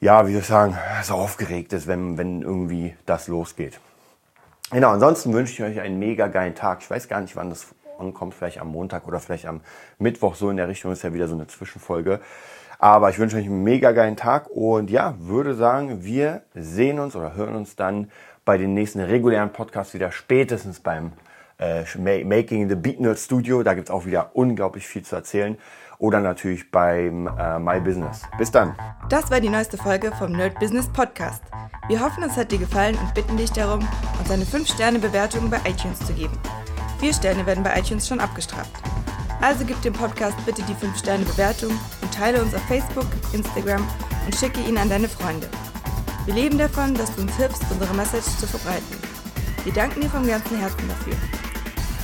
ja, 0.00 0.28
wie 0.28 0.32
soll 0.32 0.42
ich 0.42 0.46
sagen, 0.46 0.78
so 1.02 1.14
aufgeregt 1.14 1.72
ist, 1.72 1.88
wenn, 1.88 2.16
wenn 2.16 2.40
irgendwie 2.40 2.94
das 3.04 3.26
losgeht. 3.26 3.80
Genau, 4.70 4.90
ansonsten 4.90 5.32
wünsche 5.32 5.52
ich 5.52 5.62
euch 5.62 5.80
einen 5.80 5.98
mega 5.98 6.28
geilen 6.28 6.54
Tag. 6.54 6.78
Ich 6.82 6.90
weiß 6.90 7.08
gar 7.08 7.20
nicht, 7.20 7.34
wann 7.34 7.50
das 7.50 7.66
ankommt, 7.98 8.34
vielleicht 8.34 8.60
am 8.60 8.68
Montag 8.68 9.08
oder 9.08 9.18
vielleicht 9.18 9.46
am 9.46 9.60
Mittwoch, 9.98 10.36
so 10.36 10.50
in 10.50 10.56
der 10.56 10.68
Richtung 10.68 10.92
ist 10.92 11.02
ja 11.02 11.12
wieder 11.12 11.26
so 11.26 11.34
eine 11.34 11.48
Zwischenfolge. 11.48 12.20
Aber 12.78 13.10
ich 13.10 13.18
wünsche 13.18 13.36
euch 13.36 13.46
einen 13.46 13.64
mega 13.64 13.90
geilen 13.90 14.16
Tag 14.16 14.48
und 14.50 14.88
ja, 14.88 15.14
würde 15.18 15.54
sagen, 15.54 16.04
wir 16.04 16.42
sehen 16.54 17.00
uns 17.00 17.16
oder 17.16 17.34
hören 17.34 17.56
uns 17.56 17.74
dann 17.74 18.12
bei 18.44 18.56
den 18.56 18.72
nächsten 18.72 19.00
regulären 19.00 19.52
Podcasts 19.52 19.94
wieder 19.94 20.12
spätestens 20.12 20.78
beim 20.78 21.12
äh, 21.58 21.84
Making 22.24 22.68
the 22.68 22.74
Beat 22.74 23.00
Nerd 23.00 23.18
Studio. 23.18 23.62
Da 23.62 23.74
gibt's 23.74 23.90
auch 23.90 24.06
wieder 24.06 24.30
unglaublich 24.34 24.86
viel 24.86 25.02
zu 25.02 25.16
erzählen. 25.16 25.56
Oder 25.98 26.20
natürlich 26.20 26.70
beim 26.70 27.26
äh, 27.26 27.58
My 27.58 27.80
Business. 27.80 28.22
Bis 28.36 28.50
dann. 28.50 28.74
Das 29.08 29.30
war 29.30 29.40
die 29.40 29.48
neueste 29.48 29.78
Folge 29.78 30.12
vom 30.18 30.32
Nerd 30.32 30.58
Business 30.58 30.88
Podcast. 30.92 31.42
Wir 31.88 32.00
hoffen, 32.00 32.22
es 32.22 32.36
hat 32.36 32.52
dir 32.52 32.58
gefallen 32.58 32.96
und 32.98 33.14
bitten 33.14 33.36
dich 33.36 33.50
darum, 33.52 33.86
uns 34.18 34.30
eine 34.30 34.44
5-Sterne-Bewertung 34.44 35.48
bei 35.48 35.58
iTunes 35.68 35.98
zu 36.00 36.12
geben. 36.12 36.38
Vier 36.98 37.14
Sterne 37.14 37.46
werden 37.46 37.64
bei 37.64 37.78
iTunes 37.78 38.06
schon 38.08 38.20
abgestraft. 38.20 38.72
Also 39.40 39.64
gib 39.64 39.80
dem 39.82 39.92
Podcast 39.92 40.36
bitte 40.44 40.62
die 40.62 40.74
5-Sterne-Bewertung 40.74 41.70
und 42.02 42.14
teile 42.14 42.42
uns 42.42 42.54
auf 42.54 42.62
Facebook, 42.62 43.06
Instagram 43.32 43.86
und 44.24 44.34
schicke 44.34 44.60
ihn 44.60 44.78
an 44.78 44.88
deine 44.88 45.08
Freunde. 45.08 45.48
Wir 46.24 46.34
leben 46.34 46.58
davon, 46.58 46.94
dass 46.94 47.14
du 47.14 47.22
uns 47.22 47.36
hilfst, 47.36 47.62
unsere 47.70 47.94
Message 47.94 48.26
zu 48.38 48.46
verbreiten. 48.46 48.96
Wir 49.64 49.72
danken 49.72 50.00
dir 50.00 50.10
vom 50.10 50.26
ganzen 50.26 50.58
Herzen 50.58 50.88
dafür. 50.88 51.14